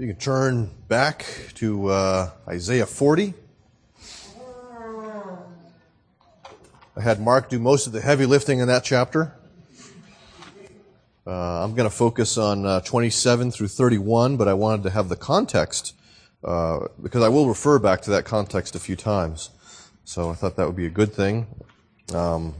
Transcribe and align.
You 0.00 0.06
can 0.06 0.14
turn 0.14 0.70
back 0.86 1.26
to 1.54 1.88
uh, 1.88 2.30
Isaiah 2.46 2.86
40. 2.86 3.34
I 6.96 7.00
had 7.00 7.20
Mark 7.20 7.48
do 7.48 7.58
most 7.58 7.88
of 7.88 7.92
the 7.92 8.00
heavy 8.00 8.24
lifting 8.24 8.60
in 8.60 8.68
that 8.68 8.84
chapter. 8.84 9.34
Uh, 11.26 11.64
I'm 11.64 11.74
going 11.74 11.90
to 11.90 11.94
focus 11.94 12.38
on 12.38 12.64
uh, 12.64 12.78
27 12.82 13.50
through 13.50 13.66
31, 13.66 14.36
but 14.36 14.46
I 14.46 14.54
wanted 14.54 14.84
to 14.84 14.90
have 14.90 15.08
the 15.08 15.16
context 15.16 15.96
uh, 16.44 16.86
because 17.02 17.24
I 17.24 17.28
will 17.28 17.48
refer 17.48 17.80
back 17.80 18.02
to 18.02 18.10
that 18.10 18.24
context 18.24 18.76
a 18.76 18.78
few 18.78 18.94
times. 18.94 19.50
So 20.04 20.30
I 20.30 20.34
thought 20.34 20.54
that 20.58 20.66
would 20.68 20.76
be 20.76 20.86
a 20.86 20.90
good 20.90 21.12
thing. 21.12 21.48
Um, 22.14 22.54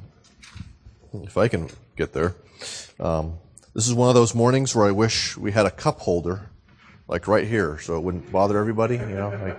if 1.15 1.37
I 1.37 1.47
can 1.47 1.71
get 1.95 2.13
there. 2.15 2.35
Um, 2.99 3.35
this 3.75 3.87
is 3.87 3.95
one 3.95 4.09
of 4.09 4.17
those 4.17 4.35
mornings 4.35 4.75
where 4.75 4.89
I 4.89 4.91
wish 4.91 5.37
we 5.37 5.53
had 5.53 5.67
a 5.67 5.71
cup 5.71 6.01
holder 6.01 6.48
like 7.09 7.27
right 7.27 7.47
here, 7.47 7.79
so 7.79 7.97
it 7.97 8.01
wouldn't 8.01 8.31
bother 8.31 8.59
everybody, 8.59 8.97
you 8.97 9.07
know, 9.07 9.57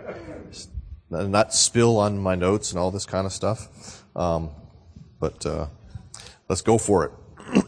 like, 1.09 1.29
not 1.29 1.53
spill 1.53 1.97
on 1.97 2.19
my 2.19 2.35
notes 2.35 2.71
and 2.71 2.79
all 2.79 2.91
this 2.91 3.07
kind 3.07 3.25
of 3.25 3.33
stuff. 3.33 4.03
Um, 4.15 4.51
but 5.19 5.43
uh, 5.45 5.65
let's 6.47 6.61
go 6.61 6.77
for 6.77 7.05
it. 7.05 7.11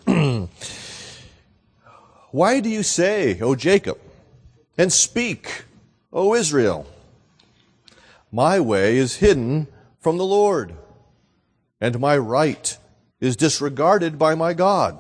Why 2.31 2.59
do 2.59 2.69
you 2.69 2.83
say, 2.83 3.41
O 3.41 3.55
Jacob, 3.55 3.99
and 4.77 4.93
speak, 4.93 5.65
O 6.13 6.35
Israel? 6.35 6.85
My 8.31 8.59
way 8.59 8.97
is 8.97 9.17
hidden 9.17 9.67
from 9.99 10.17
the 10.17 10.25
Lord, 10.25 10.73
and 11.81 11.99
my 11.99 12.17
right 12.17 12.77
is 13.19 13.35
disregarded 13.35 14.17
by 14.17 14.35
my 14.35 14.53
God. 14.53 14.97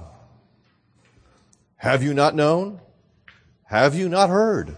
Have 1.77 2.03
you 2.03 2.13
not 2.13 2.35
known? 2.35 2.81
Have 3.65 3.95
you 3.95 4.09
not 4.09 4.29
heard? 4.29 4.75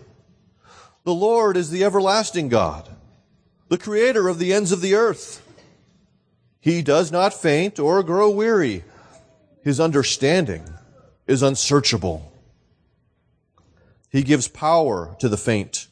The 1.05 1.13
Lord 1.13 1.57
is 1.57 1.70
the 1.70 1.84
everlasting 1.84 2.48
God, 2.48 2.89
the 3.67 3.77
creator 3.77 4.29
of 4.29 4.40
the 4.40 4.54
ends 4.54 4.71
of 4.71 4.79
the 4.79 4.96
earth. 4.96 5.41
He 6.62 6.82
does 6.82 7.12
not 7.12 7.34
faint 7.34 7.77
or 7.77 8.01
grow 8.04 8.29
weary. 8.29 8.85
His 9.62 9.82
understanding 9.82 10.63
is 11.27 11.41
unsearchable. 11.41 12.32
He 14.10 14.23
gives 14.23 14.48
power 14.48 15.18
to 15.20 15.27
the 15.27 15.35
faint, 15.37 15.87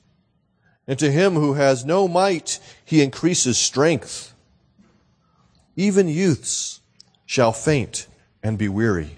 and 0.88 0.98
to 1.00 1.12
him 1.12 1.34
who 1.34 1.56
has 1.56 1.84
no 1.84 2.08
might, 2.08 2.60
he 2.86 3.02
increases 3.02 3.58
strength. 3.58 4.34
Even 5.76 6.08
youths 6.08 6.80
shall 7.26 7.52
faint 7.52 8.08
and 8.42 8.58
be 8.58 8.70
weary, 8.70 9.18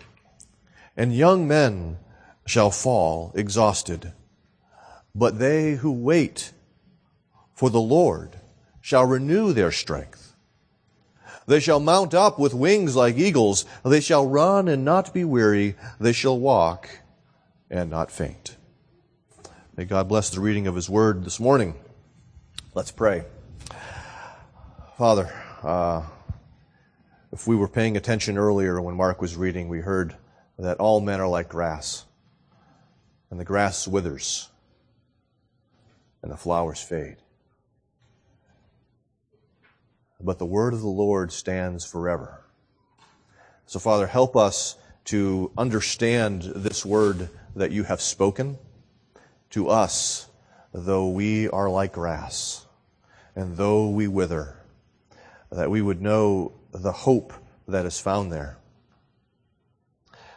and 0.98 1.16
young 1.16 1.48
men 1.48 2.00
shall 2.48 2.72
fall 2.72 3.32
exhausted. 3.36 4.14
But 5.16 5.40
they 5.40 5.76
who 5.76 5.92
wait 5.92 6.54
for 7.54 7.70
the 7.70 7.82
Lord 7.82 8.40
shall 8.82 9.06
renew 9.06 9.54
their 9.54 9.72
strength. 9.72 10.36
They 11.46 11.60
shall 11.60 11.80
mount 11.80 12.14
up 12.14 12.40
with 12.40 12.54
wings 12.54 12.96
like 12.96 13.18
eagles. 13.18 13.66
They 13.84 14.00
shall 14.00 14.28
run 14.28 14.68
and 14.68 14.86
not 14.86 15.14
be 15.14 15.24
weary. 15.24 15.76
They 16.00 16.14
shall 16.14 16.40
walk 16.40 16.90
and 17.70 17.90
not 17.90 18.12
faint. 18.12 18.56
May 19.76 19.86
God 19.86 20.08
bless 20.08 20.30
the 20.30 20.40
reading 20.40 20.68
of 20.68 20.76
His 20.76 20.90
Word 20.90 21.26
this 21.26 21.40
morning. 21.40 21.76
Let's 22.74 22.92
pray. 22.92 23.26
Father, 24.98 25.34
uh, 25.64 26.04
if 27.32 27.48
we 27.48 27.56
were 27.56 27.68
paying 27.68 27.98
attention 27.98 28.38
earlier 28.38 28.82
when 28.82 28.96
Mark 28.96 29.22
was 29.22 29.36
reading, 29.36 29.68
we 29.68 29.80
heard 29.80 30.16
that 30.60 30.78
all 30.78 31.02
men 31.02 31.20
are 31.20 31.28
like 31.28 31.50
grass 31.50 32.06
and 33.32 33.40
the 33.40 33.44
grass 33.44 33.88
withers, 33.88 34.50
and 36.24 36.32
the 36.32 36.38
flowers 36.38 36.82
fade. 36.82 37.18
But 40.20 40.40
the 40.40 40.46
word 40.46 40.74
of 40.74 40.82
the 40.82 40.88
Lord 40.88 41.32
stands 41.32 41.86
forever. 41.86 42.44
So, 43.68 43.78
Father, 43.78 44.08
help 44.08 44.36
us 44.36 44.78
to 45.06 45.52
understand 45.58 46.44
this 46.44 46.86
word 46.86 47.30
that 47.56 47.72
you 47.72 47.84
have 47.84 48.02
spoken 48.02 48.58
to 49.50 49.70
us, 49.70 50.28
though 50.74 51.10
we 51.10 51.50
are 51.50 51.70
like 51.70 51.94
grass, 51.94 52.66
and 53.36 53.58
though 53.58 53.90
we 53.90 54.08
wither, 54.08 54.58
that 55.52 55.70
we 55.70 55.82
would 55.82 56.02
know 56.02 56.54
the 56.72 56.92
hope 56.92 57.34
that 57.68 57.86
is 57.86 58.00
found 58.00 58.32
there. 58.32 58.58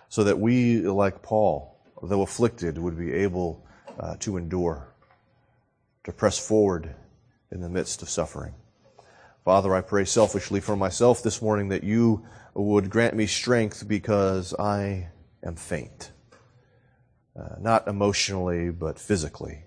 So 0.08 0.24
that 0.24 0.38
we, 0.38 0.80
like 0.80 1.22
Paul, 1.22 1.78
though 2.02 2.22
afflicted, 2.22 2.76
would 2.76 2.98
be 2.98 3.12
able 3.12 3.64
uh, 3.98 4.16
to 4.20 4.36
endure, 4.36 4.88
to 6.06 6.12
press 6.12 6.38
forward 6.38 6.94
in 7.50 7.60
the 7.60 7.68
midst 7.68 8.00
of 8.00 8.08
suffering. 8.08 8.54
Father, 9.44 9.74
I 9.74 9.80
pray 9.80 10.04
selfishly 10.04 10.60
for 10.60 10.76
myself 10.76 11.20
this 11.20 11.42
morning 11.42 11.68
that 11.68 11.82
you 11.82 12.24
would 12.54 12.90
grant 12.90 13.14
me 13.14 13.26
strength 13.26 13.86
because 13.86 14.54
I 14.54 15.08
am 15.42 15.56
faint. 15.56 16.12
Uh, 17.38 17.56
not 17.60 17.88
emotionally, 17.88 18.70
but 18.70 19.00
physically. 19.00 19.64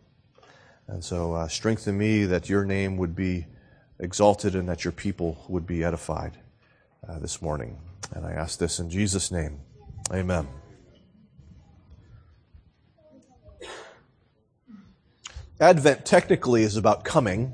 And 0.87 1.03
so 1.03 1.33
uh, 1.33 1.49
strengthen 1.49 1.97
me 1.97 2.23
that 2.25 2.49
your 2.49 2.63
name 2.63 2.95
would 2.95 3.15
be 3.15 3.45
exalted 3.99 4.55
and 4.55 4.67
that 4.69 4.85
your 4.85 4.93
people 4.93 5.45
would 5.49 5.67
be 5.67 5.83
edified 5.83 6.37
uh, 7.07 7.19
this 7.19 7.41
morning. 7.41 7.77
And 8.15 8.25
I 8.25 8.31
ask 8.31 8.57
this 8.59 8.79
in 8.79 8.89
Jesus' 8.89 9.29
name. 9.29 9.59
Amen. 10.11 10.47
Advent 15.59 16.05
technically 16.05 16.63
is 16.63 16.77
about 16.77 17.03
coming, 17.03 17.53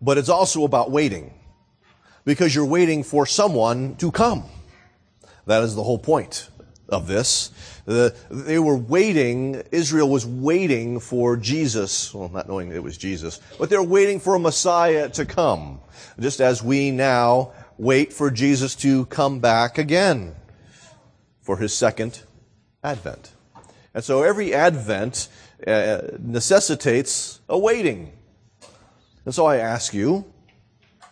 but 0.00 0.16
it's 0.16 0.28
also 0.28 0.64
about 0.64 0.90
waiting. 0.90 1.34
Because 2.24 2.54
you're 2.54 2.66
waiting 2.66 3.02
for 3.02 3.26
someone 3.26 3.96
to 3.96 4.10
come. 4.10 4.44
That 5.46 5.62
is 5.62 5.74
the 5.74 5.82
whole 5.82 5.98
point 5.98 6.48
of 6.88 7.06
this. 7.06 7.50
The, 7.86 8.14
they 8.30 8.58
were 8.58 8.76
waiting, 8.76 9.62
Israel 9.72 10.08
was 10.08 10.26
waiting 10.26 11.00
for 11.00 11.36
Jesus, 11.36 12.14
well, 12.14 12.28
not 12.28 12.48
knowing 12.48 12.70
it 12.72 12.82
was 12.82 12.98
Jesus, 12.98 13.40
but 13.58 13.70
they're 13.70 13.82
waiting 13.82 14.20
for 14.20 14.34
a 14.34 14.38
Messiah 14.38 15.08
to 15.10 15.24
come. 15.24 15.80
Just 16.18 16.40
as 16.40 16.62
we 16.62 16.90
now 16.90 17.52
wait 17.78 18.12
for 18.12 18.30
Jesus 18.30 18.74
to 18.76 19.06
come 19.06 19.40
back 19.40 19.78
again 19.78 20.34
for 21.40 21.56
his 21.56 21.74
second 21.74 22.22
advent. 22.84 23.32
And 23.94 24.04
so 24.04 24.22
every 24.22 24.54
advent 24.54 25.28
uh, 25.66 26.02
necessitates 26.18 27.40
a 27.48 27.58
waiting. 27.58 28.12
And 29.24 29.34
so 29.34 29.46
I 29.46 29.56
ask 29.56 29.92
you, 29.92 30.24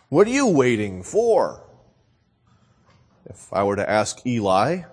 what 0.09 0.27
are 0.27 0.31
you 0.31 0.47
waiting 0.47 1.03
for? 1.03 1.63
If 3.25 3.53
I 3.53 3.63
were 3.63 3.75
to 3.75 3.87
ask 3.87 4.25
Eli, 4.25 4.83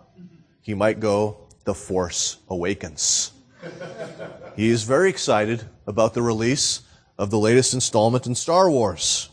he 0.60 0.74
might 0.74 1.00
go, 1.00 1.38
The 1.64 1.74
Force 1.74 2.36
Awakens. 2.48 3.32
he 4.56 4.68
is 4.68 4.82
very 4.82 5.08
excited 5.08 5.64
about 5.86 6.12
the 6.12 6.22
release 6.22 6.82
of 7.18 7.30
the 7.30 7.38
latest 7.38 7.72
installment 7.72 8.26
in 8.26 8.34
Star 8.34 8.70
Wars. 8.70 9.30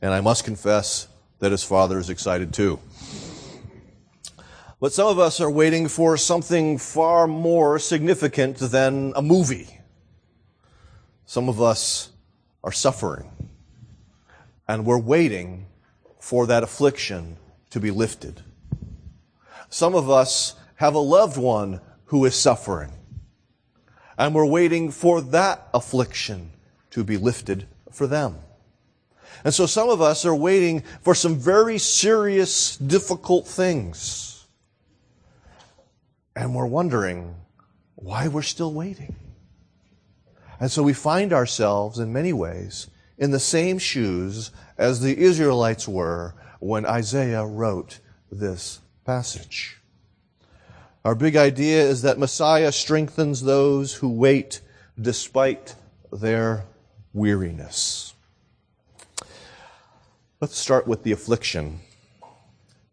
And 0.00 0.14
I 0.14 0.20
must 0.20 0.44
confess 0.44 1.08
that 1.40 1.52
his 1.52 1.62
father 1.62 1.98
is 1.98 2.08
excited 2.08 2.54
too. 2.54 2.78
But 4.80 4.92
some 4.92 5.08
of 5.08 5.18
us 5.18 5.40
are 5.40 5.50
waiting 5.50 5.88
for 5.88 6.16
something 6.16 6.78
far 6.78 7.26
more 7.26 7.80
significant 7.80 8.58
than 8.58 9.12
a 9.16 9.22
movie. 9.22 9.80
Some 11.26 11.48
of 11.48 11.60
us 11.60 12.10
are 12.62 12.70
suffering. 12.70 13.30
And 14.68 14.84
we're 14.84 14.98
waiting 14.98 15.66
for 16.20 16.46
that 16.46 16.62
affliction 16.62 17.38
to 17.70 17.80
be 17.80 17.90
lifted. 17.90 18.42
Some 19.68 19.96
of 19.96 20.08
us 20.08 20.54
have 20.76 20.94
a 20.94 21.00
loved 21.00 21.36
one 21.36 21.80
who 22.06 22.24
is 22.24 22.36
suffering. 22.36 22.92
And 24.16 24.32
we're 24.32 24.46
waiting 24.46 24.92
for 24.92 25.20
that 25.20 25.68
affliction 25.74 26.52
to 26.90 27.02
be 27.02 27.16
lifted 27.16 27.66
for 27.90 28.06
them. 28.06 28.36
And 29.44 29.52
so 29.52 29.66
some 29.66 29.88
of 29.88 30.00
us 30.00 30.24
are 30.24 30.34
waiting 30.34 30.82
for 31.02 31.14
some 31.14 31.36
very 31.36 31.78
serious, 31.78 32.76
difficult 32.76 33.46
things 33.46 34.27
and 36.38 36.54
we're 36.54 36.66
wondering 36.66 37.34
why 37.96 38.28
we're 38.28 38.42
still 38.42 38.72
waiting. 38.72 39.16
And 40.60 40.70
so 40.70 40.84
we 40.84 40.92
find 40.92 41.32
ourselves 41.32 41.98
in 41.98 42.12
many 42.12 42.32
ways 42.32 42.86
in 43.18 43.32
the 43.32 43.40
same 43.40 43.78
shoes 43.78 44.52
as 44.78 45.00
the 45.00 45.18
Israelites 45.18 45.88
were 45.88 46.34
when 46.60 46.86
Isaiah 46.86 47.44
wrote 47.44 47.98
this 48.30 48.80
passage. 49.04 49.78
Our 51.04 51.16
big 51.16 51.34
idea 51.34 51.82
is 51.82 52.02
that 52.02 52.20
Messiah 52.20 52.70
strengthens 52.70 53.42
those 53.42 53.94
who 53.94 54.08
wait 54.08 54.60
despite 55.00 55.74
their 56.12 56.66
weariness. 57.12 58.14
Let's 60.40 60.56
start 60.56 60.86
with 60.86 61.02
the 61.02 61.10
affliction, 61.10 61.80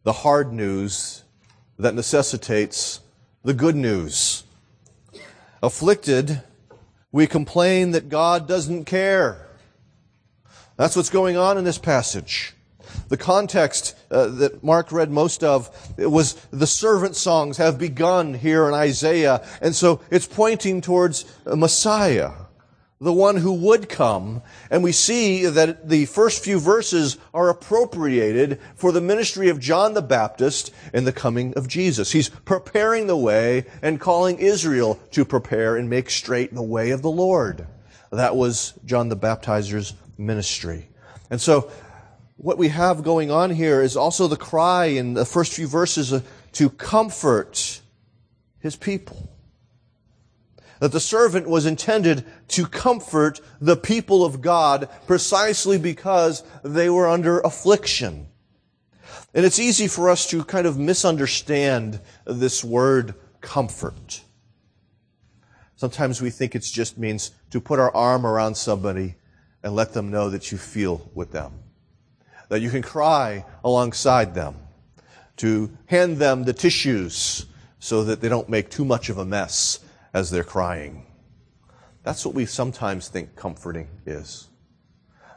the 0.01 0.13
hard 0.13 0.51
news 0.51 1.23
that 1.77 1.93
necessitates 1.93 3.01
the 3.45 3.53
good 3.53 3.75
news. 3.75 4.43
Afflicted 5.61 6.41
We 7.11 7.27
complain 7.27 7.91
that 7.91 8.09
God 8.09 8.45
doesn't 8.45 8.85
care. 8.85 9.47
That's 10.75 10.97
what's 10.97 11.11
going 11.11 11.37
on 11.37 11.57
in 11.57 11.63
this 11.63 11.77
passage. 11.77 12.53
The 13.07 13.17
context 13.17 13.95
uh, 14.11 14.27
that 14.27 14.63
Mark 14.63 14.91
read 14.91 15.11
most 15.11 15.43
of 15.43 15.69
was 15.97 16.33
the 16.51 16.67
servant 16.67 17.15
songs 17.15 17.57
have 17.57 17.77
begun 17.77 18.33
here 18.33 18.67
in 18.67 18.73
Isaiah, 18.73 19.45
and 19.61 19.73
so 19.73 20.01
it's 20.09 20.27
pointing 20.27 20.81
towards 20.81 21.23
Messiah 21.45 22.31
the 23.05 23.13
one 23.13 23.37
who 23.37 23.53
would 23.53 23.87
come. 23.87 24.41
And 24.71 24.83
we 24.83 24.91
see 24.91 25.45
that 25.45 25.87
the 25.87 26.05
first 26.07 26.43
few 26.43 26.59
verses 26.59 27.17
are 27.35 27.49
appropriated 27.49 28.59
for 28.75 28.91
the 28.91 28.99
ministry 28.99 29.47
of 29.49 29.59
John 29.59 29.93
the 29.93 30.01
Baptist 30.01 30.73
and 30.91 31.05
the 31.05 31.13
coming 31.13 31.53
of 31.53 31.67
Jesus. 31.67 32.11
He's 32.11 32.29
preparing 32.29 33.05
the 33.05 33.15
way 33.15 33.65
and 33.83 34.01
calling 34.01 34.39
Israel 34.39 34.99
to 35.11 35.23
prepare 35.23 35.77
and 35.77 35.87
make 35.87 36.09
straight 36.09 36.51
the 36.53 36.63
way 36.63 36.89
of 36.89 37.03
the 37.03 37.11
Lord. 37.11 37.67
That 38.11 38.35
was 38.35 38.73
John 38.85 39.09
the 39.09 39.15
Baptizer's 39.15 39.93
ministry. 40.17 40.89
And 41.29 41.39
so 41.39 41.69
what 42.37 42.57
we 42.57 42.69
have 42.69 43.03
going 43.03 43.29
on 43.29 43.51
here 43.51 43.83
is 43.83 43.95
also 43.95 44.27
the 44.27 44.35
cry 44.35 44.85
in 44.85 45.13
the 45.13 45.25
first 45.25 45.53
few 45.53 45.67
verses 45.67 46.23
to 46.53 46.69
comfort 46.71 47.81
his 48.57 48.75
people 48.75 49.29
that 50.79 50.91
the 50.91 50.99
servant 50.99 51.47
was 51.47 51.65
intended 51.65 52.25
to 52.49 52.65
comfort 52.65 53.39
the 53.61 53.77
people 53.77 54.25
of 54.25 54.41
God 54.41 54.89
precisely 55.07 55.77
because 55.77 56.43
they 56.63 56.89
were 56.89 57.07
under 57.07 57.39
affliction. 57.39 58.27
And 59.33 59.45
it's 59.45 59.59
easy 59.59 59.87
for 59.87 60.09
us 60.09 60.27
to 60.29 60.43
kind 60.43 60.65
of 60.65 60.77
misunderstand 60.77 61.99
this 62.25 62.63
word 62.63 63.15
comfort. 63.41 64.21
Sometimes 65.75 66.21
we 66.21 66.29
think 66.29 66.55
it 66.55 66.61
just 66.61 66.97
means 66.97 67.31
to 67.51 67.59
put 67.59 67.79
our 67.79 67.93
arm 67.93 68.25
around 68.25 68.55
somebody 68.55 69.15
and 69.61 69.75
let 69.75 69.93
them 69.93 70.09
know 70.09 70.29
that 70.29 70.51
you 70.51 70.57
feel 70.57 71.09
with 71.13 71.31
them. 71.31 71.51
That 72.49 72.61
you 72.61 72.69
can 72.69 72.81
cry 72.81 73.45
alongside 73.63 74.35
them. 74.35 74.55
To 75.37 75.75
hand 75.87 76.17
them 76.17 76.45
the 76.45 76.53
tissues 76.53 77.45
so 77.79 78.05
that 78.05 78.21
they 78.21 78.29
don't 78.29 78.47
make 78.47 78.69
too 78.69 78.85
much 78.85 79.09
of 79.09 79.17
a 79.17 79.25
mess 79.25 79.79
as 80.15 80.31
they're 80.31 80.45
crying. 80.45 81.05
That's 82.03 82.25
what 82.25 82.33
we 82.33 82.45
sometimes 82.45 83.09
think 83.09 83.35
comforting 83.35 83.89
is. 84.05 84.47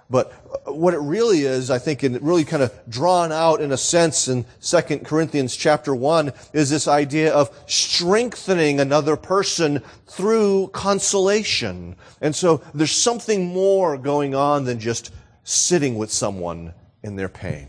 But 0.08 0.30
what 0.66 0.94
it 0.94 1.00
really 1.00 1.40
is, 1.40 1.68
I 1.68 1.80
think, 1.80 2.04
and 2.04 2.22
really 2.22 2.44
kind 2.44 2.62
of 2.62 2.72
drawn 2.88 3.32
out 3.32 3.60
in 3.60 3.72
a 3.72 3.76
sense 3.76 4.28
in 4.28 4.46
2 4.62 5.00
Corinthians 5.00 5.56
chapter 5.56 5.94
1 5.96 6.32
is 6.52 6.70
this 6.70 6.86
idea 6.86 7.34
of 7.34 7.50
strengthening 7.66 8.78
another 8.78 9.16
person 9.16 9.82
through 10.06 10.68
consolation. 10.68 11.96
And 12.20 12.34
so 12.34 12.62
there's 12.72 12.92
something 12.92 13.46
more 13.46 13.98
going 13.98 14.36
on 14.36 14.64
than 14.64 14.78
just 14.78 15.10
sitting 15.42 15.98
with 15.98 16.12
someone 16.12 16.72
in 17.02 17.16
their 17.16 17.28
pain. 17.28 17.66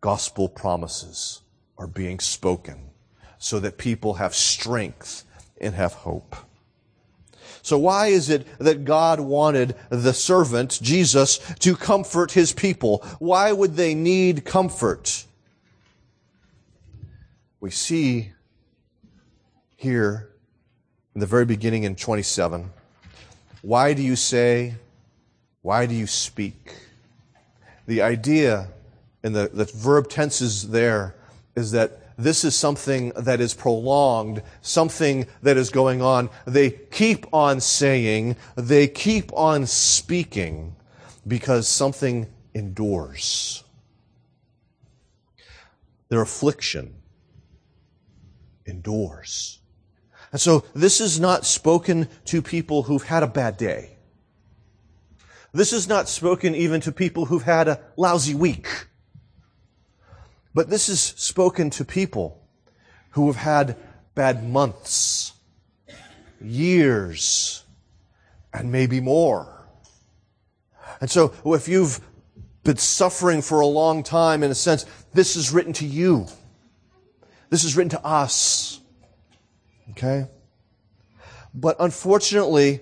Gospel 0.00 0.48
promises 0.48 1.42
are 1.76 1.88
being 1.88 2.20
spoken 2.20 2.93
so 3.44 3.60
that 3.60 3.76
people 3.76 4.14
have 4.14 4.34
strength 4.34 5.22
and 5.60 5.74
have 5.74 5.92
hope. 5.92 6.34
So 7.60 7.76
why 7.76 8.06
is 8.06 8.30
it 8.30 8.46
that 8.58 8.86
God 8.86 9.20
wanted 9.20 9.76
the 9.90 10.14
servant, 10.14 10.78
Jesus, 10.80 11.36
to 11.58 11.76
comfort 11.76 12.32
his 12.32 12.54
people? 12.54 13.04
Why 13.18 13.52
would 13.52 13.76
they 13.76 13.94
need 13.94 14.46
comfort? 14.46 15.26
We 17.60 17.70
see 17.70 18.32
here 19.76 20.30
in 21.14 21.20
the 21.20 21.26
very 21.26 21.44
beginning 21.44 21.84
in 21.84 21.96
27, 21.96 22.70
why 23.60 23.92
do 23.92 24.00
you 24.00 24.16
say, 24.16 24.76
why 25.60 25.84
do 25.84 25.94
you 25.94 26.06
speak? 26.06 26.74
The 27.86 28.00
idea 28.00 28.68
in 29.22 29.34
the, 29.34 29.50
the 29.52 29.66
verb 29.66 30.08
tenses 30.08 30.70
there 30.70 31.14
is 31.54 31.72
that 31.72 32.03
this 32.16 32.44
is 32.44 32.54
something 32.54 33.12
that 33.16 33.40
is 33.40 33.54
prolonged, 33.54 34.42
something 34.60 35.26
that 35.42 35.56
is 35.56 35.70
going 35.70 36.02
on. 36.02 36.30
They 36.46 36.70
keep 36.70 37.26
on 37.32 37.60
saying, 37.60 38.36
they 38.56 38.86
keep 38.86 39.32
on 39.32 39.66
speaking 39.66 40.76
because 41.26 41.66
something 41.66 42.28
endures. 42.54 43.64
Their 46.08 46.22
affliction 46.22 46.94
endures. 48.66 49.60
And 50.30 50.40
so 50.40 50.64
this 50.74 51.00
is 51.00 51.18
not 51.20 51.44
spoken 51.44 52.08
to 52.26 52.42
people 52.42 52.84
who've 52.84 53.02
had 53.02 53.22
a 53.22 53.28
bad 53.28 53.56
day. 53.56 53.96
This 55.52 55.72
is 55.72 55.86
not 55.86 56.08
spoken 56.08 56.54
even 56.54 56.80
to 56.80 56.92
people 56.92 57.26
who've 57.26 57.42
had 57.42 57.68
a 57.68 57.80
lousy 57.96 58.34
week. 58.34 58.68
But 60.54 60.70
this 60.70 60.88
is 60.88 61.00
spoken 61.00 61.70
to 61.70 61.84
people 61.84 62.40
who 63.10 63.26
have 63.26 63.36
had 63.36 63.76
bad 64.14 64.48
months, 64.48 65.32
years, 66.40 67.64
and 68.52 68.70
maybe 68.70 69.00
more. 69.00 69.66
And 71.00 71.10
so 71.10 71.34
if 71.44 71.66
you've 71.66 72.00
been 72.62 72.76
suffering 72.76 73.42
for 73.42 73.60
a 73.60 73.66
long 73.66 74.02
time, 74.02 74.42
in 74.42 74.50
a 74.50 74.54
sense, 74.54 74.86
this 75.12 75.36
is 75.36 75.52
written 75.52 75.72
to 75.74 75.86
you. 75.86 76.26
This 77.50 77.64
is 77.64 77.76
written 77.76 77.90
to 77.90 78.04
us. 78.04 78.80
Okay? 79.90 80.28
But 81.52 81.76
unfortunately, 81.80 82.80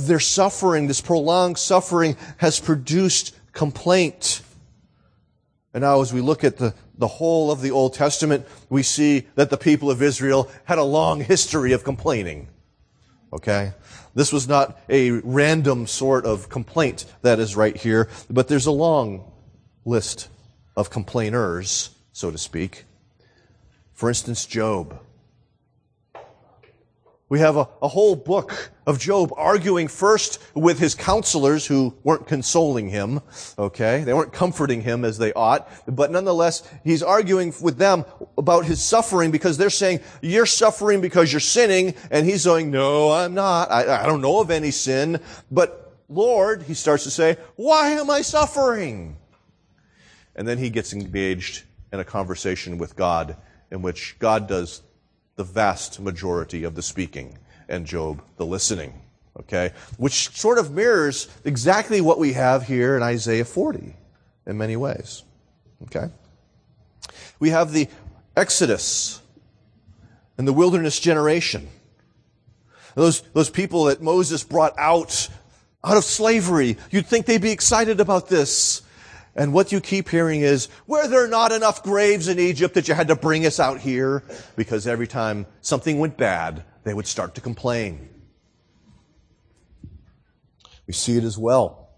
their 0.00 0.20
suffering, 0.20 0.86
this 0.86 1.00
prolonged 1.00 1.58
suffering, 1.58 2.16
has 2.38 2.58
produced 2.60 3.36
complaint 3.52 4.42
and 5.72 5.82
now 5.82 6.00
as 6.00 6.12
we 6.12 6.20
look 6.20 6.42
at 6.42 6.56
the, 6.56 6.74
the 6.98 7.06
whole 7.06 7.50
of 7.50 7.60
the 7.60 7.70
Old 7.70 7.94
Testament, 7.94 8.46
we 8.68 8.82
see 8.82 9.26
that 9.36 9.50
the 9.50 9.56
people 9.56 9.90
of 9.90 10.02
Israel 10.02 10.50
had 10.64 10.78
a 10.78 10.84
long 10.84 11.20
history 11.20 11.72
of 11.72 11.84
complaining. 11.84 12.48
Okay? 13.32 13.72
This 14.14 14.32
was 14.32 14.48
not 14.48 14.80
a 14.88 15.10
random 15.10 15.86
sort 15.86 16.24
of 16.24 16.48
complaint 16.48 17.04
that 17.22 17.38
is 17.38 17.54
right 17.54 17.76
here, 17.76 18.08
but 18.28 18.48
there's 18.48 18.66
a 18.66 18.72
long 18.72 19.30
list 19.84 20.28
of 20.76 20.90
complainers, 20.90 21.90
so 22.12 22.30
to 22.30 22.38
speak. 22.38 22.84
For 23.92 24.08
instance, 24.08 24.46
Job. 24.46 24.98
We 27.30 27.38
have 27.38 27.56
a, 27.56 27.68
a, 27.80 27.86
whole 27.86 28.16
book 28.16 28.72
of 28.88 28.98
Job 28.98 29.32
arguing 29.36 29.86
first 29.86 30.40
with 30.52 30.80
his 30.80 30.96
counselors 30.96 31.64
who 31.64 31.94
weren't 32.02 32.26
consoling 32.26 32.88
him, 32.88 33.20
okay? 33.56 34.02
They 34.02 34.12
weren't 34.12 34.32
comforting 34.32 34.80
him 34.80 35.04
as 35.04 35.16
they 35.16 35.32
ought, 35.34 35.70
but 35.86 36.10
nonetheless, 36.10 36.68
he's 36.82 37.04
arguing 37.04 37.54
with 37.62 37.78
them 37.78 38.04
about 38.36 38.64
his 38.64 38.82
suffering 38.82 39.30
because 39.30 39.56
they're 39.56 39.70
saying, 39.70 40.00
you're 40.20 40.44
suffering 40.44 41.00
because 41.00 41.32
you're 41.32 41.38
sinning, 41.38 41.94
and 42.10 42.26
he's 42.26 42.46
going, 42.46 42.72
no, 42.72 43.12
I'm 43.12 43.32
not. 43.32 43.70
I, 43.70 44.02
I 44.02 44.06
don't 44.06 44.22
know 44.22 44.40
of 44.40 44.50
any 44.50 44.72
sin, 44.72 45.20
but 45.52 45.94
Lord, 46.08 46.64
he 46.64 46.74
starts 46.74 47.04
to 47.04 47.12
say, 47.12 47.36
why 47.54 47.90
am 47.90 48.10
I 48.10 48.22
suffering? 48.22 49.16
And 50.34 50.48
then 50.48 50.58
he 50.58 50.68
gets 50.68 50.92
engaged 50.92 51.62
in 51.92 52.00
a 52.00 52.04
conversation 52.04 52.76
with 52.76 52.96
God 52.96 53.36
in 53.70 53.82
which 53.82 54.16
God 54.18 54.48
does 54.48 54.82
the 55.40 55.44
vast 55.44 55.98
majority 55.98 56.64
of 56.64 56.74
the 56.74 56.82
speaking 56.82 57.38
and 57.66 57.86
Job 57.86 58.20
the 58.36 58.44
listening. 58.44 58.92
Okay? 59.38 59.72
Which 59.96 60.36
sort 60.36 60.58
of 60.58 60.70
mirrors 60.70 61.28
exactly 61.46 62.02
what 62.02 62.18
we 62.18 62.34
have 62.34 62.66
here 62.66 62.94
in 62.94 63.02
Isaiah 63.02 63.46
40 63.46 63.96
in 64.46 64.58
many 64.58 64.76
ways. 64.76 65.22
Okay? 65.84 66.10
We 67.38 67.48
have 67.48 67.72
the 67.72 67.88
Exodus 68.36 69.22
and 70.36 70.46
the 70.46 70.52
wilderness 70.52 71.00
generation. 71.00 71.68
Those, 72.94 73.22
those 73.32 73.48
people 73.48 73.84
that 73.84 74.02
Moses 74.02 74.44
brought 74.44 74.78
out, 74.78 75.26
out 75.82 75.96
of 75.96 76.04
slavery. 76.04 76.76
You'd 76.90 77.06
think 77.06 77.24
they'd 77.24 77.40
be 77.40 77.50
excited 77.50 77.98
about 77.98 78.28
this. 78.28 78.82
And 79.36 79.52
what 79.52 79.70
you 79.72 79.80
keep 79.80 80.08
hearing 80.08 80.40
is, 80.40 80.68
were 80.86 81.06
there 81.06 81.28
not 81.28 81.52
enough 81.52 81.82
graves 81.82 82.28
in 82.28 82.38
Egypt 82.38 82.74
that 82.74 82.88
you 82.88 82.94
had 82.94 83.08
to 83.08 83.16
bring 83.16 83.46
us 83.46 83.60
out 83.60 83.80
here? 83.80 84.24
Because 84.56 84.86
every 84.86 85.06
time 85.06 85.46
something 85.60 85.98
went 85.98 86.16
bad, 86.16 86.64
they 86.84 86.94
would 86.94 87.06
start 87.06 87.36
to 87.36 87.40
complain. 87.40 88.08
We 90.86 90.92
see 90.92 91.16
it 91.16 91.24
as 91.24 91.38
well 91.38 91.88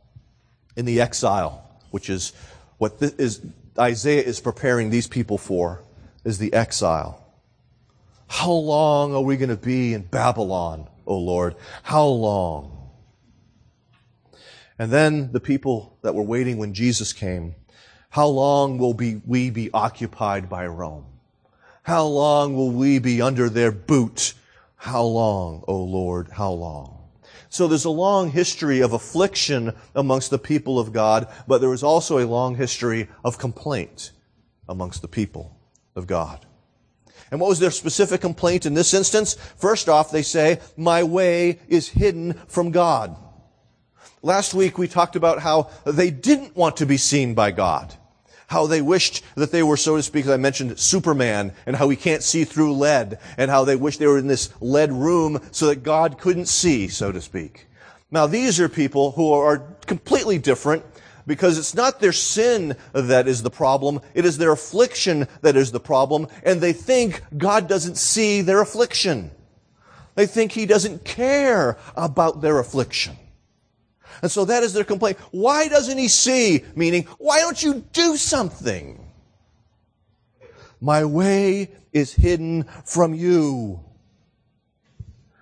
in 0.76 0.84
the 0.84 1.00
exile, 1.00 1.66
which 1.90 2.10
is 2.10 2.32
what 2.76 2.96
is, 3.00 3.40
Isaiah 3.78 4.22
is 4.22 4.40
preparing 4.40 4.90
these 4.90 5.06
people 5.06 5.38
for, 5.38 5.82
is 6.24 6.38
the 6.38 6.52
exile. 6.52 7.24
How 8.28 8.50
long 8.50 9.14
are 9.14 9.22
we 9.22 9.36
going 9.36 9.48
to 9.48 9.56
be 9.56 9.94
in 9.94 10.02
Babylon, 10.02 10.88
O 11.06 11.16
Lord? 11.18 11.54
How 11.82 12.06
long? 12.06 12.81
And 14.82 14.90
then 14.90 15.30
the 15.30 15.38
people 15.38 15.96
that 16.02 16.16
were 16.16 16.24
waiting 16.24 16.58
when 16.58 16.74
Jesus 16.74 17.12
came, 17.12 17.54
how 18.10 18.26
long 18.26 18.78
will 18.78 18.94
be, 18.94 19.22
we 19.24 19.48
be 19.48 19.70
occupied 19.72 20.48
by 20.48 20.66
Rome? 20.66 21.06
How 21.84 22.04
long 22.04 22.56
will 22.56 22.72
we 22.72 22.98
be 22.98 23.22
under 23.22 23.48
their 23.48 23.70
boot? 23.70 24.34
How 24.74 25.04
long, 25.04 25.62
O 25.68 25.76
Lord, 25.76 26.30
how 26.32 26.50
long? 26.50 26.98
So 27.48 27.68
there's 27.68 27.84
a 27.84 27.90
long 27.90 28.32
history 28.32 28.80
of 28.80 28.92
affliction 28.92 29.72
amongst 29.94 30.30
the 30.30 30.38
people 30.38 30.80
of 30.80 30.92
God, 30.92 31.28
but 31.46 31.58
there 31.58 31.70
was 31.70 31.84
also 31.84 32.18
a 32.18 32.26
long 32.26 32.56
history 32.56 33.08
of 33.24 33.38
complaint 33.38 34.10
amongst 34.68 35.00
the 35.00 35.06
people 35.06 35.56
of 35.94 36.08
God. 36.08 36.44
And 37.30 37.38
what 37.38 37.50
was 37.50 37.60
their 37.60 37.70
specific 37.70 38.20
complaint 38.20 38.66
in 38.66 38.74
this 38.74 38.94
instance? 38.94 39.34
First 39.34 39.88
off, 39.88 40.10
they 40.10 40.22
say, 40.22 40.58
my 40.76 41.04
way 41.04 41.60
is 41.68 41.90
hidden 41.90 42.32
from 42.48 42.72
God. 42.72 43.16
Last 44.24 44.54
week 44.54 44.78
we 44.78 44.86
talked 44.86 45.16
about 45.16 45.40
how 45.40 45.68
they 45.84 46.10
didn't 46.10 46.54
want 46.54 46.76
to 46.76 46.86
be 46.86 46.96
seen 46.96 47.34
by 47.34 47.50
God. 47.50 47.92
How 48.46 48.68
they 48.68 48.80
wished 48.80 49.24
that 49.34 49.50
they 49.50 49.64
were, 49.64 49.76
so 49.76 49.96
to 49.96 50.02
speak, 50.02 50.26
as 50.26 50.30
I 50.30 50.36
mentioned, 50.36 50.78
Superman, 50.78 51.52
and 51.66 51.74
how 51.74 51.88
he 51.88 51.96
can't 51.96 52.22
see 52.22 52.44
through 52.44 52.74
lead, 52.74 53.18
and 53.36 53.50
how 53.50 53.64
they 53.64 53.74
wish 53.74 53.96
they 53.96 54.06
were 54.06 54.18
in 54.18 54.28
this 54.28 54.50
lead 54.60 54.92
room 54.92 55.40
so 55.50 55.66
that 55.66 55.82
God 55.82 56.18
couldn't 56.18 56.46
see, 56.46 56.86
so 56.86 57.10
to 57.10 57.20
speak. 57.20 57.66
Now 58.12 58.28
these 58.28 58.60
are 58.60 58.68
people 58.68 59.10
who 59.10 59.32
are 59.32 59.58
completely 59.86 60.38
different 60.38 60.84
because 61.26 61.58
it's 61.58 61.74
not 61.74 61.98
their 61.98 62.12
sin 62.12 62.76
that 62.92 63.26
is 63.26 63.42
the 63.42 63.50
problem, 63.50 64.00
it 64.14 64.24
is 64.24 64.38
their 64.38 64.52
affliction 64.52 65.26
that 65.40 65.56
is 65.56 65.72
the 65.72 65.80
problem, 65.80 66.28
and 66.44 66.60
they 66.60 66.72
think 66.72 67.22
God 67.36 67.68
doesn't 67.68 67.96
see 67.96 68.40
their 68.40 68.60
affliction. 68.60 69.32
They 70.14 70.26
think 70.26 70.52
He 70.52 70.66
doesn't 70.66 71.04
care 71.04 71.76
about 71.96 72.40
their 72.40 72.60
affliction. 72.60 73.16
And 74.22 74.30
so 74.30 74.44
that 74.44 74.62
is 74.62 74.72
their 74.72 74.84
complaint. 74.84 75.18
Why 75.32 75.66
doesn't 75.68 75.98
He 75.98 76.08
see? 76.08 76.64
Meaning, 76.76 77.08
why 77.18 77.40
don't 77.40 77.60
you 77.60 77.84
do 77.92 78.16
something? 78.16 79.04
My 80.80 81.04
way 81.04 81.72
is 81.92 82.14
hidden 82.14 82.64
from 82.84 83.14
you. 83.14 83.80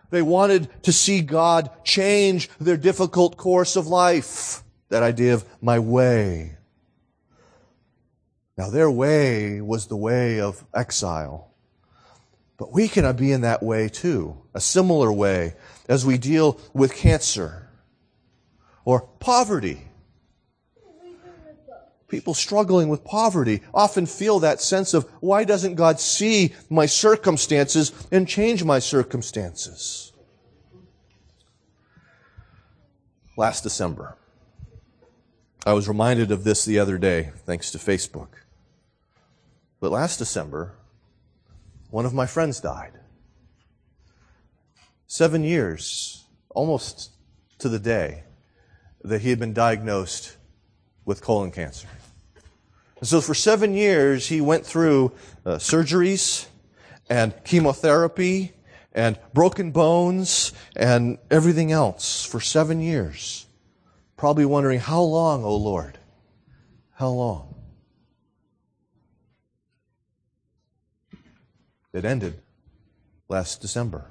They 0.08 0.22
wanted 0.22 0.68
to 0.82 0.92
see 0.92 1.20
God 1.20 1.70
change 1.84 2.48
their 2.58 2.76
difficult 2.76 3.36
course 3.36 3.76
of 3.76 3.86
life. 3.86 4.62
That 4.88 5.02
idea 5.02 5.34
of 5.34 5.44
my 5.62 5.78
way. 5.78 6.56
Now, 8.56 8.70
their 8.70 8.90
way 8.90 9.60
was 9.60 9.86
the 9.86 9.96
way 9.96 10.40
of 10.40 10.64
exile. 10.74 11.52
But 12.56 12.72
we 12.72 12.88
can 12.88 13.14
be 13.16 13.32
in 13.32 13.42
that 13.42 13.62
way 13.62 13.88
too, 13.88 14.36
a 14.52 14.60
similar 14.60 15.12
way 15.12 15.54
as 15.88 16.04
we 16.04 16.18
deal 16.18 16.60
with 16.74 16.94
cancer 16.94 17.59
or 18.84 19.02
poverty. 19.20 19.86
People 22.08 22.34
struggling 22.34 22.88
with 22.88 23.04
poverty 23.04 23.62
often 23.72 24.04
feel 24.04 24.40
that 24.40 24.60
sense 24.60 24.94
of 24.94 25.08
why 25.20 25.44
doesn't 25.44 25.76
God 25.76 26.00
see 26.00 26.54
my 26.68 26.86
circumstances 26.86 27.92
and 28.10 28.26
change 28.26 28.64
my 28.64 28.80
circumstances? 28.80 30.12
Last 33.36 33.62
December, 33.62 34.16
I 35.64 35.72
was 35.72 35.86
reminded 35.86 36.32
of 36.32 36.42
this 36.42 36.64
the 36.64 36.78
other 36.78 36.98
day, 36.98 37.30
thanks 37.46 37.70
to 37.70 37.78
Facebook. 37.78 38.28
But 39.78 39.92
last 39.92 40.16
December, 40.16 40.74
one 41.90 42.06
of 42.06 42.12
my 42.12 42.26
friends 42.26 42.60
died. 42.60 42.92
Seven 45.06 45.44
years, 45.44 46.26
almost 46.50 47.10
to 47.58 47.68
the 47.68 47.78
day, 47.78 48.24
that 49.02 49.20
he 49.20 49.30
had 49.30 49.38
been 49.38 49.52
diagnosed 49.52 50.36
with 51.04 51.22
colon 51.22 51.50
cancer. 51.50 51.88
And 52.98 53.08
so 53.08 53.20
for 53.20 53.34
seven 53.34 53.74
years, 53.74 54.26
he 54.28 54.40
went 54.40 54.66
through 54.66 55.12
uh, 55.46 55.56
surgeries 55.56 56.46
and 57.08 57.32
chemotherapy 57.44 58.52
and 58.92 59.18
broken 59.32 59.70
bones 59.70 60.52
and 60.76 61.18
everything 61.30 61.72
else 61.72 62.24
for 62.24 62.40
seven 62.40 62.80
years 62.80 63.46
probably 64.20 64.44
wondering, 64.44 64.78
How 64.78 65.00
long, 65.00 65.44
O 65.44 65.56
Lord? 65.56 65.98
How 66.92 67.08
long? 67.08 67.54
It 71.94 72.04
ended 72.04 72.42
last 73.30 73.62
December. 73.62 74.04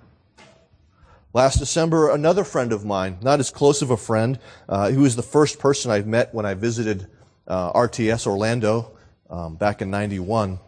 Last 1.31 1.59
December, 1.59 2.09
another 2.09 2.43
friend 2.43 2.73
of 2.73 2.83
mine, 2.83 3.19
not 3.21 3.39
as 3.39 3.51
close 3.51 3.83
of 3.83 3.91
a 3.91 3.97
friend, 3.97 4.39
uh, 4.67 4.89
who 4.89 5.01
was 5.01 5.15
the 5.15 5.21
first 5.21 5.59
person 5.59 5.91
I 5.91 6.01
met 6.01 6.33
when 6.33 6.45
I 6.45 6.55
visited 6.55 7.05
uh, 7.47 7.71
RTS 7.73 8.25
Orlando 8.25 8.97
um, 9.29 9.55
back 9.55 9.83
in 9.83 9.91
91. 9.91 10.59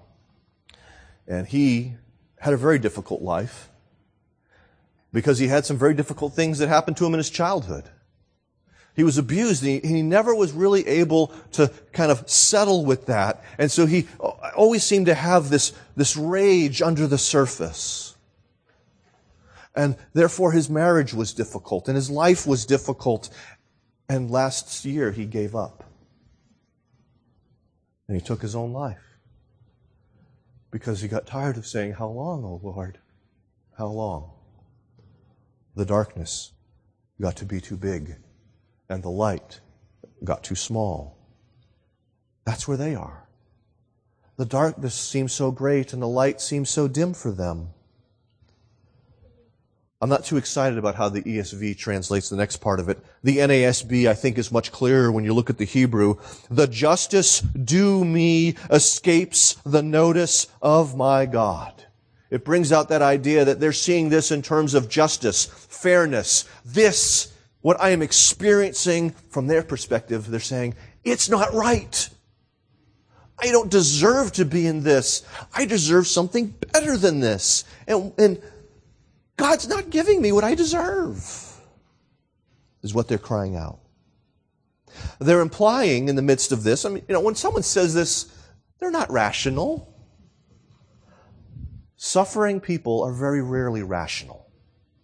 And 1.28 1.48
he 1.48 1.96
had 2.40 2.54
a 2.54 2.58
very 2.58 2.78
difficult 2.78 3.24
life 3.24 3.70
because 5.12 5.40
he 5.40 5.48
had 5.48 5.66
some 5.66 5.78
very 5.78 5.96
difficult 5.96 6.34
things 6.34 6.60
that 6.60 6.70
happened 6.70 6.98
to 6.98 7.06
him 7.08 7.14
in 7.14 7.18
his 7.18 7.32
childhood. 7.32 7.86
He 8.96 9.04
was 9.04 9.18
abused 9.18 9.64
and 9.64 9.84
he, 9.84 9.88
he, 9.88 10.02
never 10.04 10.36
was 10.36 10.52
really 10.52 10.86
able 10.88 11.28
to 11.54 11.72
kind 11.92 12.12
of 12.12 12.30
settle 12.30 12.86
with 12.86 13.08
that. 13.08 13.44
And 13.58 13.72
so 13.72 13.88
he 13.88 14.08
always 14.56 14.84
seemed 14.84 15.08
to 15.08 15.16
have 15.16 15.50
this, 15.50 15.74
this 15.96 16.16
rage 16.16 16.82
under 16.82 17.08
the 17.08 17.18
surface. 17.18 18.11
And 19.76 19.96
therefore 20.14 20.52
his 20.52 20.70
marriage 20.70 21.14
was 21.14 21.34
difficult 21.34 21.88
and 21.88 21.96
his 21.96 22.10
life 22.10 22.46
was 22.46 22.66
difficult. 22.66 23.30
And 24.10 24.30
last 24.30 24.84
year 24.84 25.12
he 25.12 25.26
gave 25.26 25.56
up. 25.56 25.84
And 28.08 28.20
he 28.20 28.26
took 28.26 28.42
his 28.42 28.56
own 28.56 28.74
life. 28.74 29.18
Because 30.70 31.02
he 31.02 31.08
got 31.08 31.26
tired 31.26 31.58
of 31.58 31.66
saying, 31.66 31.94
How 31.94 32.08
long, 32.08 32.44
O 32.44 32.60
Lord? 32.62 33.00
How 33.78 33.88
long? 33.88 34.32
The 35.76 35.86
darkness 35.86 36.52
got 37.22 37.38
to 37.38 37.46
be 37.46 37.62
too 37.62 37.78
big 37.78 38.16
and 38.90 39.02
the 39.02 39.10
light 39.10 39.62
got 40.24 40.44
too 40.44 40.56
small. 40.56 41.18
That's 42.46 42.68
where 42.68 42.78
they 42.78 42.94
are. 42.96 43.28
The 44.38 44.46
darkness 44.46 44.96
seems 44.96 45.32
so 45.34 45.52
great 45.52 45.94
and 45.94 46.02
the 46.02 46.08
light 46.08 46.42
seems 46.42 46.70
so 46.70 46.88
dim 46.88 47.14
for 47.14 47.32
them. 47.32 47.70
I'm 50.02 50.10
not 50.10 50.26
too 50.26 50.38
excited 50.38 50.80
about 50.80 50.96
how 50.96 51.10
the 51.10 51.22
ESV 51.22 51.78
translates 51.78 52.30
the 52.30 52.36
next 52.36 52.58
part 52.58 52.80
of 52.80 52.90
it. 52.90 52.98
The 53.24 53.38
NASB, 53.38 54.08
I 54.08 54.16
think, 54.16 54.40
is 54.40 54.52
much 54.52 54.72
clearer 54.72 55.12
when 55.12 55.24
you 55.24 55.34
look 55.34 55.52
at 55.52 55.60
the 55.60 55.66
Hebrew. 55.66 56.16
The 56.50 56.66
justice 56.66 57.42
due 57.42 58.04
me 58.04 58.56
escapes 58.72 59.58
the 59.64 59.84
notice 59.84 60.48
of 60.60 60.98
my 60.98 61.28
God. 61.28 61.86
It 62.32 62.44
brings 62.44 62.72
out 62.72 62.90
that 62.90 63.04
idea 63.04 63.46
that 63.46 63.60
they're 63.60 63.74
seeing 63.74 64.10
this 64.10 64.32
in 64.32 64.42
terms 64.42 64.74
of 64.74 64.90
justice, 64.90 65.46
fairness. 65.46 66.46
This 66.66 67.32
what 67.62 67.80
I 67.80 67.90
am 67.90 68.02
experiencing 68.02 69.12
from 69.30 69.48
their 69.48 69.62
perspective, 69.62 70.28
they're 70.28 70.40
saying, 70.40 70.74
it's 71.04 71.30
not 71.30 71.54
right. 71.54 72.10
I 73.40 73.52
don't 73.52 73.70
deserve 73.70 74.34
to 74.34 74.46
be 74.46 74.68
in 74.68 74.84
this. 74.84 75.24
I 75.54 75.66
deserve 75.66 76.08
something 76.08 76.56
better 76.74 76.98
than 76.98 77.20
this. 77.20 77.64
And, 77.88 78.14
and 78.18 78.42
God's 79.38 79.68
not 79.68 79.90
giving 79.90 80.22
me 80.22 80.32
what 80.32 80.44
I 80.44 80.56
deserve, 80.56 81.20
is 82.84 82.94
what 82.94 83.08
they're 83.08 83.18
crying 83.18 83.56
out. 83.56 83.80
They're 85.20 85.42
implying 85.42 86.10
in 86.10 86.16
the 86.16 86.22
midst 86.22 86.52
of 86.52 86.64
this, 86.64 86.86
I 86.86 86.90
mean, 86.90 87.04
you 87.08 87.14
know, 87.14 87.22
when 87.22 87.36
someone 87.36 87.64
says 87.64 87.94
this, 87.94 88.32
they're 88.80 88.92
not 88.92 89.10
rational. 89.12 89.88
Suffering 91.96 92.60
people 92.60 93.04
are 93.04 93.14
very 93.14 93.42
rarely 93.42 93.84
rational. 93.84 94.48